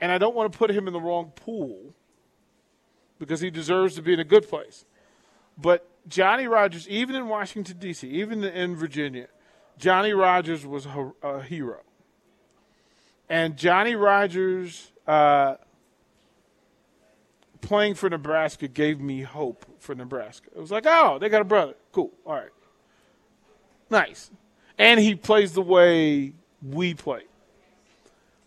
and 0.00 0.12
I 0.12 0.18
don't 0.18 0.36
want 0.36 0.52
to 0.52 0.56
put 0.56 0.70
him 0.70 0.86
in 0.86 0.92
the 0.92 1.00
wrong 1.00 1.32
pool 1.34 1.92
because 3.18 3.40
he 3.40 3.50
deserves 3.50 3.96
to 3.96 4.02
be 4.02 4.12
in 4.12 4.20
a 4.20 4.24
good 4.24 4.48
place. 4.48 4.84
But 5.58 5.88
Johnny 6.08 6.46
Rodgers, 6.46 6.88
even 6.88 7.16
in 7.16 7.28
Washington 7.28 7.78
D.C., 7.78 8.08
even 8.08 8.44
in 8.44 8.76
Virginia, 8.76 9.26
Johnny 9.78 10.12
Rodgers 10.12 10.64
was 10.64 10.86
a, 11.22 11.42
hero. 11.42 11.80
And 13.28 13.56
Johnny 13.56 13.96
Rodgers 13.96 14.92
uh, 15.06 15.56
playing 17.60 17.94
for 17.94 18.08
Nebraska 18.10 18.68
gave 18.68 19.00
me 19.00 19.22
hope 19.22 19.66
for 19.78 19.94
Nebraska. 19.94 20.48
It 20.54 20.60
was 20.60 20.70
like, 20.70 20.84
oh, 20.86 21.18
they 21.18 21.28
got 21.28 21.42
a 21.42 21.44
brother. 21.44 21.74
Cool. 21.92 22.12
All 22.24 22.34
right. 22.34 22.50
Nice 23.88 24.30
and 24.78 25.00
he 25.00 25.14
plays 25.14 25.52
the 25.52 25.62
way 25.62 26.32
we 26.62 26.94
play. 26.94 27.22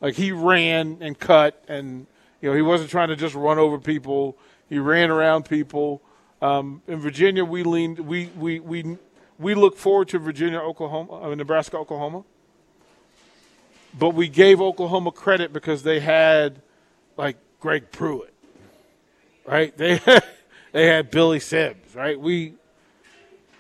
Like 0.01 0.15
he 0.15 0.31
ran 0.31 0.97
and 1.01 1.17
cut, 1.17 1.63
and 1.67 2.07
you 2.41 2.49
know 2.49 2.55
he 2.55 2.61
wasn't 2.61 2.89
trying 2.89 3.09
to 3.09 3.15
just 3.15 3.35
run 3.35 3.57
over 3.57 3.77
people. 3.77 4.37
He 4.69 4.79
ran 4.79 5.09
around 5.09 5.43
people. 5.43 6.01
Um, 6.41 6.81
in 6.87 6.99
Virginia, 6.99 7.43
we 7.43 7.63
leaned, 7.63 7.99
we 7.99 8.27
we 8.37 8.59
we 8.61 8.97
we 9.37 9.55
look 9.55 9.77
forward 9.77 10.07
to 10.09 10.19
Virginia, 10.19 10.59
Oklahoma, 10.59 11.21
uh, 11.21 11.35
Nebraska, 11.35 11.77
Oklahoma. 11.77 12.23
But 13.97 14.11
we 14.11 14.27
gave 14.29 14.61
Oklahoma 14.61 15.11
credit 15.11 15.51
because 15.51 15.83
they 15.83 15.99
had 15.99 16.61
like 17.17 17.37
Greg 17.59 17.91
Pruitt, 17.91 18.33
right? 19.45 19.75
They 19.77 19.97
had, 19.97 20.23
they 20.71 20.87
had 20.87 21.11
Billy 21.11 21.39
Sims, 21.39 21.95
right? 21.95 22.19
We 22.19 22.53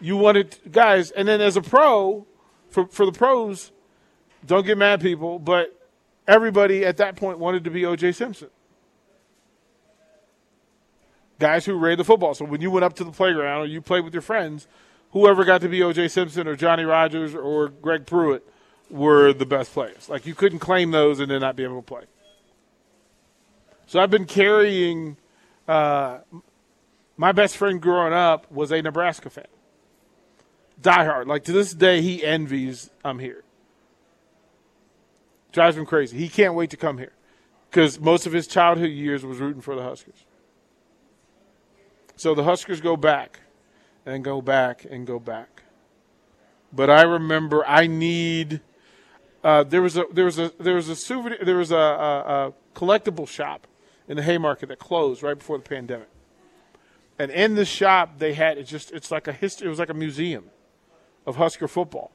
you 0.01 0.17
wanted 0.17 0.57
guys, 0.71 1.11
and 1.11 1.27
then 1.27 1.41
as 1.41 1.57
a 1.57 1.61
pro, 1.61 2.25
for 2.69 2.87
for 2.87 3.05
the 3.05 3.11
pros, 3.11 3.71
don't 4.45 4.65
get 4.65 4.77
mad, 4.77 5.01
people, 5.01 5.39
but 5.39 5.75
everybody 6.27 6.85
at 6.85 6.97
that 6.97 7.15
point 7.15 7.39
wanted 7.39 7.63
to 7.65 7.71
be 7.71 7.85
O.J. 7.85 8.13
Simpson. 8.13 8.49
Guys 11.39 11.65
who 11.65 11.73
ran 11.75 11.97
the 11.97 12.03
football. 12.03 12.33
So 12.33 12.45
when 12.45 12.61
you 12.61 12.69
went 12.69 12.83
up 12.83 12.93
to 12.95 13.03
the 13.03 13.11
playground 13.11 13.61
or 13.61 13.65
you 13.65 13.81
played 13.81 14.03
with 14.03 14.13
your 14.13 14.21
friends, 14.21 14.67
whoever 15.11 15.43
got 15.43 15.61
to 15.61 15.69
be 15.69 15.81
O.J. 15.81 16.09
Simpson 16.09 16.47
or 16.47 16.55
Johnny 16.55 16.83
Rodgers 16.83 17.33
or 17.33 17.69
Greg 17.69 18.05
Pruitt 18.05 18.47
were 18.89 19.33
the 19.33 19.45
best 19.45 19.73
players. 19.73 20.09
Like 20.09 20.25
you 20.25 20.35
couldn't 20.35 20.59
claim 20.59 20.91
those 20.91 21.19
and 21.19 21.29
then 21.29 21.41
not 21.41 21.55
be 21.55 21.63
able 21.63 21.77
to 21.77 21.85
play. 21.85 22.03
So 23.87 23.99
I've 23.99 24.11
been 24.11 24.25
carrying. 24.25 25.17
Uh, 25.67 26.19
my 27.17 27.31
best 27.31 27.57
friend 27.57 27.81
growing 27.81 28.13
up 28.13 28.51
was 28.51 28.71
a 28.71 28.81
Nebraska 28.81 29.29
fan 29.29 29.45
diehard. 30.81 31.27
Like 31.27 31.43
to 31.45 31.51
this 31.51 31.73
day, 31.73 32.01
he 32.01 32.23
envies 32.23 32.89
I'm 33.03 33.19
here. 33.19 33.43
Drives 35.51 35.77
him 35.77 35.85
crazy. 35.85 36.17
He 36.17 36.29
can't 36.29 36.53
wait 36.53 36.69
to 36.71 36.77
come 36.77 36.97
here 36.97 37.13
because 37.69 37.99
most 37.99 38.25
of 38.25 38.33
his 38.33 38.47
childhood 38.47 38.91
years 38.91 39.25
was 39.25 39.39
rooting 39.39 39.61
for 39.61 39.75
the 39.75 39.83
Huskers. 39.83 40.25
So 42.15 42.35
the 42.35 42.43
Huskers 42.43 42.81
go 42.81 42.95
back 42.95 43.39
and 44.05 44.23
go 44.23 44.41
back 44.41 44.85
and 44.89 45.07
go 45.07 45.19
back. 45.19 45.63
But 46.71 46.89
I 46.89 47.01
remember 47.01 47.65
I 47.65 47.87
need. 47.87 48.61
Uh, 49.43 49.63
there 49.63 49.81
was 49.81 49.95
a 49.95 50.05
there 50.11 50.25
was 50.25 50.37
a 50.37 50.51
there 50.59 50.75
was 50.75 50.89
a 50.89 50.95
souvenir 50.95 51.37
there 51.43 51.57
was 51.57 51.71
a, 51.71 51.75
a, 51.75 52.47
a 52.47 52.53
collectible 52.75 53.27
shop 53.27 53.67
in 54.07 54.17
the 54.17 54.23
Haymarket 54.23 54.69
that 54.69 54.79
closed 54.79 55.23
right 55.23 55.37
before 55.37 55.57
the 55.57 55.63
pandemic. 55.63 56.09
And 57.17 57.31
in 57.31 57.55
the 57.55 57.65
shop 57.65 58.19
they 58.19 58.33
had 58.33 58.57
it's 58.57 58.69
just 58.69 58.91
it's 58.91 59.11
like 59.11 59.27
a 59.27 59.33
history 59.33 59.67
it 59.67 59.69
was 59.69 59.79
like 59.79 59.89
a 59.89 59.93
museum 59.93 60.45
of 61.25 61.37
Husker 61.37 61.67
football. 61.67 62.11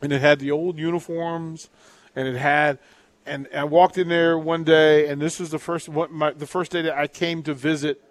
And 0.00 0.12
it 0.12 0.20
had 0.20 0.40
the 0.40 0.50
old 0.50 0.78
uniforms, 0.78 1.68
and 2.16 2.26
it 2.26 2.36
had, 2.36 2.80
and 3.24 3.46
I 3.54 3.62
walked 3.62 3.98
in 3.98 4.08
there 4.08 4.36
one 4.36 4.64
day, 4.64 5.06
and 5.06 5.22
this 5.22 5.38
was 5.38 5.50
the 5.50 5.60
first 5.60 5.88
what 5.88 6.10
my 6.10 6.32
the 6.32 6.46
first 6.46 6.72
day 6.72 6.82
that 6.82 6.96
I 6.96 7.06
came 7.06 7.44
to 7.44 7.54
visit. 7.54 8.02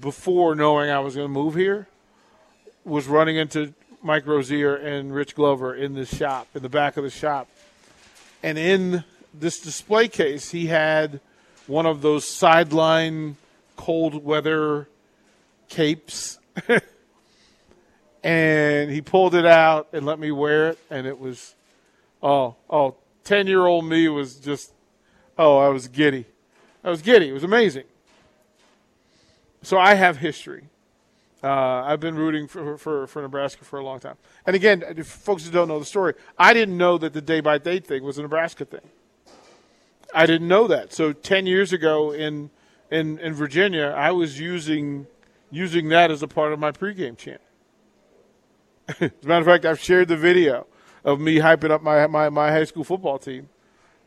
Before 0.00 0.56
knowing 0.56 0.90
I 0.90 0.98
was 0.98 1.14
going 1.14 1.28
to 1.28 1.32
move 1.32 1.54
here, 1.54 1.86
was 2.84 3.06
running 3.06 3.36
into 3.36 3.72
Mike 4.06 4.24
Rozier 4.24 4.76
and 4.76 5.12
Rich 5.12 5.34
Glover 5.34 5.74
in 5.74 5.94
the 5.94 6.06
shop, 6.06 6.46
in 6.54 6.62
the 6.62 6.68
back 6.68 6.96
of 6.96 7.02
the 7.02 7.10
shop, 7.10 7.48
and 8.40 8.56
in 8.56 9.02
this 9.34 9.58
display 9.58 10.06
case, 10.06 10.52
he 10.52 10.66
had 10.66 11.18
one 11.66 11.86
of 11.86 12.02
those 12.02 12.24
sideline 12.24 13.36
cold 13.74 14.24
weather 14.24 14.86
capes 15.68 16.38
and 18.22 18.92
he 18.92 19.00
pulled 19.00 19.34
it 19.34 19.44
out 19.44 19.88
and 19.92 20.06
let 20.06 20.20
me 20.20 20.30
wear 20.30 20.68
it, 20.68 20.78
and 20.88 21.04
it 21.08 21.18
was, 21.18 21.56
oh, 22.22 22.54
oh, 22.70 22.94
10 23.24 23.48
year 23.48 23.66
old 23.66 23.84
me 23.84 24.08
was 24.08 24.36
just, 24.36 24.72
oh, 25.36 25.58
I 25.58 25.68
was 25.68 25.88
giddy. 25.88 26.26
I 26.84 26.90
was 26.90 27.02
giddy. 27.02 27.28
It 27.28 27.32
was 27.32 27.42
amazing. 27.42 27.84
So 29.62 29.78
I 29.78 29.94
have 29.94 30.18
history. 30.18 30.68
Uh, 31.46 31.84
I've 31.86 32.00
been 32.00 32.16
rooting 32.16 32.48
for, 32.48 32.76
for, 32.76 33.06
for 33.06 33.22
Nebraska 33.22 33.64
for 33.64 33.78
a 33.78 33.84
long 33.84 34.00
time. 34.00 34.16
And 34.46 34.56
again, 34.56 34.82
if 34.96 35.06
folks 35.06 35.46
who 35.46 35.52
don't 35.52 35.68
know 35.68 35.78
the 35.78 35.84
story, 35.84 36.14
I 36.36 36.52
didn't 36.52 36.76
know 36.76 36.98
that 36.98 37.12
the 37.12 37.20
day 37.20 37.40
by 37.40 37.58
day 37.58 37.78
thing 37.78 38.02
was 38.02 38.18
a 38.18 38.22
Nebraska 38.22 38.64
thing. 38.64 38.80
I 40.12 40.26
didn't 40.26 40.48
know 40.48 40.66
that. 40.66 40.92
So 40.92 41.12
10 41.12 41.46
years 41.46 41.72
ago 41.72 42.10
in, 42.10 42.50
in, 42.90 43.20
in 43.20 43.32
Virginia, 43.32 43.94
I 43.96 44.10
was 44.10 44.40
using, 44.40 45.06
using 45.52 45.88
that 45.90 46.10
as 46.10 46.20
a 46.20 46.26
part 46.26 46.52
of 46.52 46.58
my 46.58 46.72
pregame 46.72 47.16
chant. 47.16 47.40
As 49.00 49.00
a 49.00 49.26
matter 49.26 49.40
of 49.40 49.46
fact, 49.46 49.64
I've 49.64 49.80
shared 49.80 50.08
the 50.08 50.16
video 50.16 50.66
of 51.04 51.20
me 51.20 51.36
hyping 51.36 51.70
up 51.70 51.80
my, 51.80 52.08
my, 52.08 52.28
my 52.28 52.50
high 52.50 52.64
school 52.64 52.82
football 52.82 53.18
team 53.18 53.50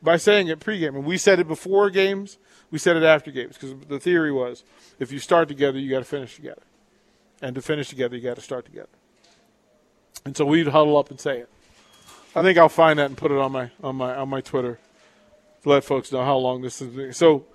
by 0.02 0.18
saying 0.18 0.50
it 0.50 0.60
pregame. 0.60 0.96
And 0.96 1.06
we 1.06 1.18
said 1.18 1.40
it 1.40 1.48
before 1.48 1.90
games, 1.90 2.38
we 2.70 2.80
said 2.80 2.98
it 2.98 3.04
after 3.04 3.32
games 3.32 3.56
because 3.56 3.76
the 3.88 4.00
theory 4.00 4.32
was 4.32 4.66
if 5.00 5.12
you 5.14 5.20
start 5.20 5.48
together, 5.48 5.80
you 5.80 5.90
got 5.90 6.00
to 6.00 6.06
finish 6.06 6.36
together. 6.36 6.64
And 7.42 7.56
to 7.56 7.62
finish 7.62 7.90
together, 7.90 8.16
you 8.16 8.22
got 8.22 8.36
to 8.36 8.42
start 8.42 8.66
together. 8.66 8.90
And 10.26 10.36
so 10.36 10.46
we'd 10.46 10.68
huddle 10.68 10.98
up 10.98 11.10
and 11.10 11.20
say 11.20 11.40
it. 11.40 11.50
I 12.36 12.42
think 12.42 12.58
I'll 12.58 12.70
find 12.70 13.00
that 13.00 13.06
and 13.06 13.18
put 13.18 13.32
it 13.32 13.38
on 13.38 13.52
my 13.52 13.72
on 13.82 13.96
my 13.96 14.16
on 14.16 14.30
my 14.30 14.42
Twitter 14.42 14.80
to 15.64 15.70
let 15.70 15.84
folks 15.84 16.12
know 16.12 16.24
how 16.24 16.38
long 16.38 16.62
this 16.62 16.82
is. 16.82 17.18
So 17.18 17.46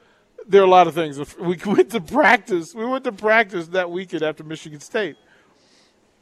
there 0.46 0.62
are 0.62 0.64
a 0.64 0.70
lot 0.70 0.86
of 0.86 0.94
things. 0.94 1.18
We 1.38 1.56
went 1.64 1.90
to 1.90 2.00
practice. 2.00 2.74
We 2.74 2.84
went 2.84 3.04
to 3.04 3.12
practice 3.12 3.68
that 3.68 3.90
weekend 3.90 4.22
after 4.22 4.42
Michigan 4.44 4.80
State. 4.80 5.16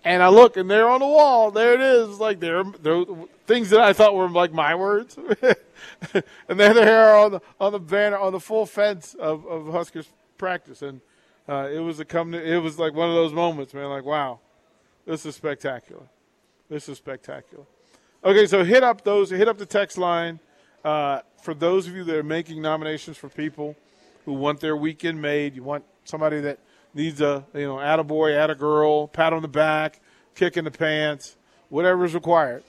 And 0.04 0.22
I 0.22 0.28
look, 0.28 0.56
and 0.56 0.68
there 0.68 0.88
on 0.88 1.00
the 1.00 1.06
wall, 1.06 1.52
there 1.52 1.74
it 1.74 1.80
is. 1.80 2.18
Like 2.18 2.40
there, 2.40 2.64
there 2.64 3.04
things 3.46 3.70
that 3.70 3.80
I 3.80 3.92
thought 3.92 4.14
were 4.14 4.28
like 4.28 4.52
my 4.52 4.74
words, 4.74 5.16
and 6.12 6.24
then 6.60 6.74
they're 6.74 7.16
on 7.16 7.32
the 7.32 7.40
on 7.60 7.72
the 7.72 7.78
banner 7.78 8.18
on 8.18 8.32
the 8.32 8.40
full 8.40 8.66
fence 8.66 9.14
of, 9.14 9.46
of 9.46 9.68
Huskers 9.68 10.08
practice. 10.38 10.82
And 10.82 11.00
uh, 11.48 11.68
it 11.72 11.80
was 11.80 11.98
a 12.00 12.04
come. 12.04 12.32
To, 12.32 12.42
it 12.42 12.58
was 12.58 12.78
like 12.78 12.94
one 12.94 13.08
of 13.08 13.14
those 13.14 13.32
moments, 13.32 13.74
man. 13.74 13.88
Like 13.88 14.04
wow, 14.04 14.40
this 15.06 15.26
is 15.26 15.34
spectacular. 15.34 16.02
This 16.68 16.88
is 16.88 16.98
spectacular. 16.98 17.64
Okay, 18.24 18.46
so 18.46 18.64
hit 18.64 18.82
up 18.82 19.02
those. 19.02 19.30
Hit 19.30 19.48
up 19.48 19.58
the 19.58 19.66
text 19.66 19.98
line 19.98 20.38
uh, 20.84 21.20
for 21.42 21.54
those 21.54 21.88
of 21.88 21.94
you 21.94 22.04
that 22.04 22.16
are 22.16 22.22
making 22.22 22.62
nominations 22.62 23.16
for 23.16 23.28
people 23.28 23.76
who 24.24 24.32
want 24.34 24.60
their 24.60 24.76
weekend 24.76 25.20
made. 25.20 25.56
You 25.56 25.64
want 25.64 25.84
somebody 26.04 26.40
that 26.42 26.60
needs 26.94 27.20
a 27.20 27.44
you 27.54 27.66
know 27.66 27.80
add 27.80 27.98
a 27.98 28.04
boy, 28.04 28.34
add 28.34 28.50
a 28.50 28.54
girl, 28.54 29.08
pat 29.08 29.32
on 29.32 29.42
the 29.42 29.48
back, 29.48 30.00
kick 30.36 30.56
in 30.56 30.64
the 30.64 30.70
pants, 30.70 31.36
whatever 31.68 32.04
is 32.04 32.14
required. 32.14 32.62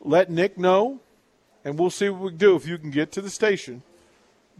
Let 0.00 0.30
Nick 0.30 0.58
know, 0.58 1.00
and 1.64 1.78
we'll 1.78 1.90
see 1.90 2.10
what 2.10 2.20
we 2.20 2.28
can 2.30 2.38
do 2.38 2.56
if 2.56 2.66
you 2.66 2.76
can 2.76 2.90
get 2.90 3.10
to 3.12 3.22
the 3.22 3.30
station 3.30 3.82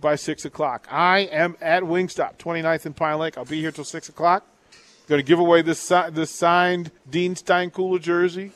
by 0.00 0.16
six 0.16 0.44
o'clock. 0.44 0.87
I 0.90 1.20
am 1.20 1.56
at 1.61 1.82
Wingstop, 1.82 2.38
29th 2.38 2.87
and 2.87 2.96
Pine 2.96 3.18
Lake. 3.18 3.38
I'll 3.38 3.44
be 3.44 3.61
here 3.61 3.72
till 3.72 3.84
six 3.84 4.08
o'clock. 4.08 4.46
Going 5.08 5.20
to 5.20 5.26
give 5.26 5.38
away 5.38 5.62
this 5.62 5.88
this 6.12 6.30
signed 6.30 6.90
Dean 7.08 7.34
Steinkuhler 7.34 8.00
jersey. 8.00 8.52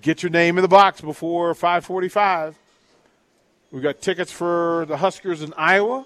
Get 0.00 0.22
your 0.22 0.30
name 0.30 0.56
in 0.58 0.62
the 0.62 0.68
box 0.68 1.00
before 1.00 1.54
5:45. 1.54 2.54
We've 3.72 3.82
got 3.82 4.00
tickets 4.00 4.32
for 4.32 4.84
the 4.88 4.96
Huskers 4.96 5.42
in 5.42 5.52
Iowa. 5.56 6.04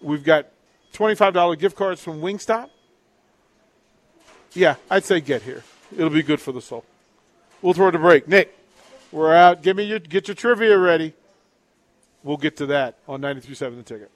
We've 0.00 0.24
got 0.24 0.48
$25 0.94 1.58
gift 1.58 1.76
cards 1.76 2.00
from 2.00 2.20
Wingstop. 2.20 2.70
Yeah, 4.52 4.76
I'd 4.90 5.04
say 5.04 5.20
get 5.20 5.42
here. 5.42 5.62
It'll 5.96 6.10
be 6.10 6.22
good 6.22 6.40
for 6.40 6.52
the 6.52 6.60
soul. 6.60 6.84
We'll 7.62 7.74
throw 7.74 7.88
it 7.88 7.94
a 7.94 7.98
break. 7.98 8.28
Nick, 8.28 8.56
we're 9.10 9.34
out. 9.34 9.62
Give 9.62 9.76
me 9.76 9.84
your 9.84 9.98
get 9.98 10.28
your 10.28 10.34
trivia 10.34 10.76
ready. 10.78 11.14
We'll 12.24 12.36
get 12.36 12.56
to 12.58 12.66
that 12.66 12.98
on 13.08 13.20
93.7 13.20 13.76
The 13.76 13.82
Ticket. 13.82 14.10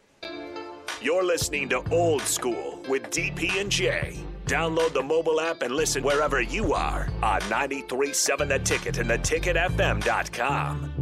You're 1.02 1.24
listening 1.24 1.68
to 1.70 1.82
Old 1.90 2.22
School 2.22 2.82
with 2.88 3.10
DP 3.10 3.60
and 3.60 3.70
J. 3.70 4.24
Download 4.46 4.92
the 4.92 5.02
mobile 5.02 5.40
app 5.40 5.62
and 5.62 5.74
listen 5.74 6.02
wherever 6.02 6.40
you 6.40 6.72
are 6.72 7.08
on 7.22 7.40
93.7 7.42 8.48
The 8.48 8.58
Ticket 8.60 8.98
and 8.98 9.10
theticketfm.com. 9.10 10.95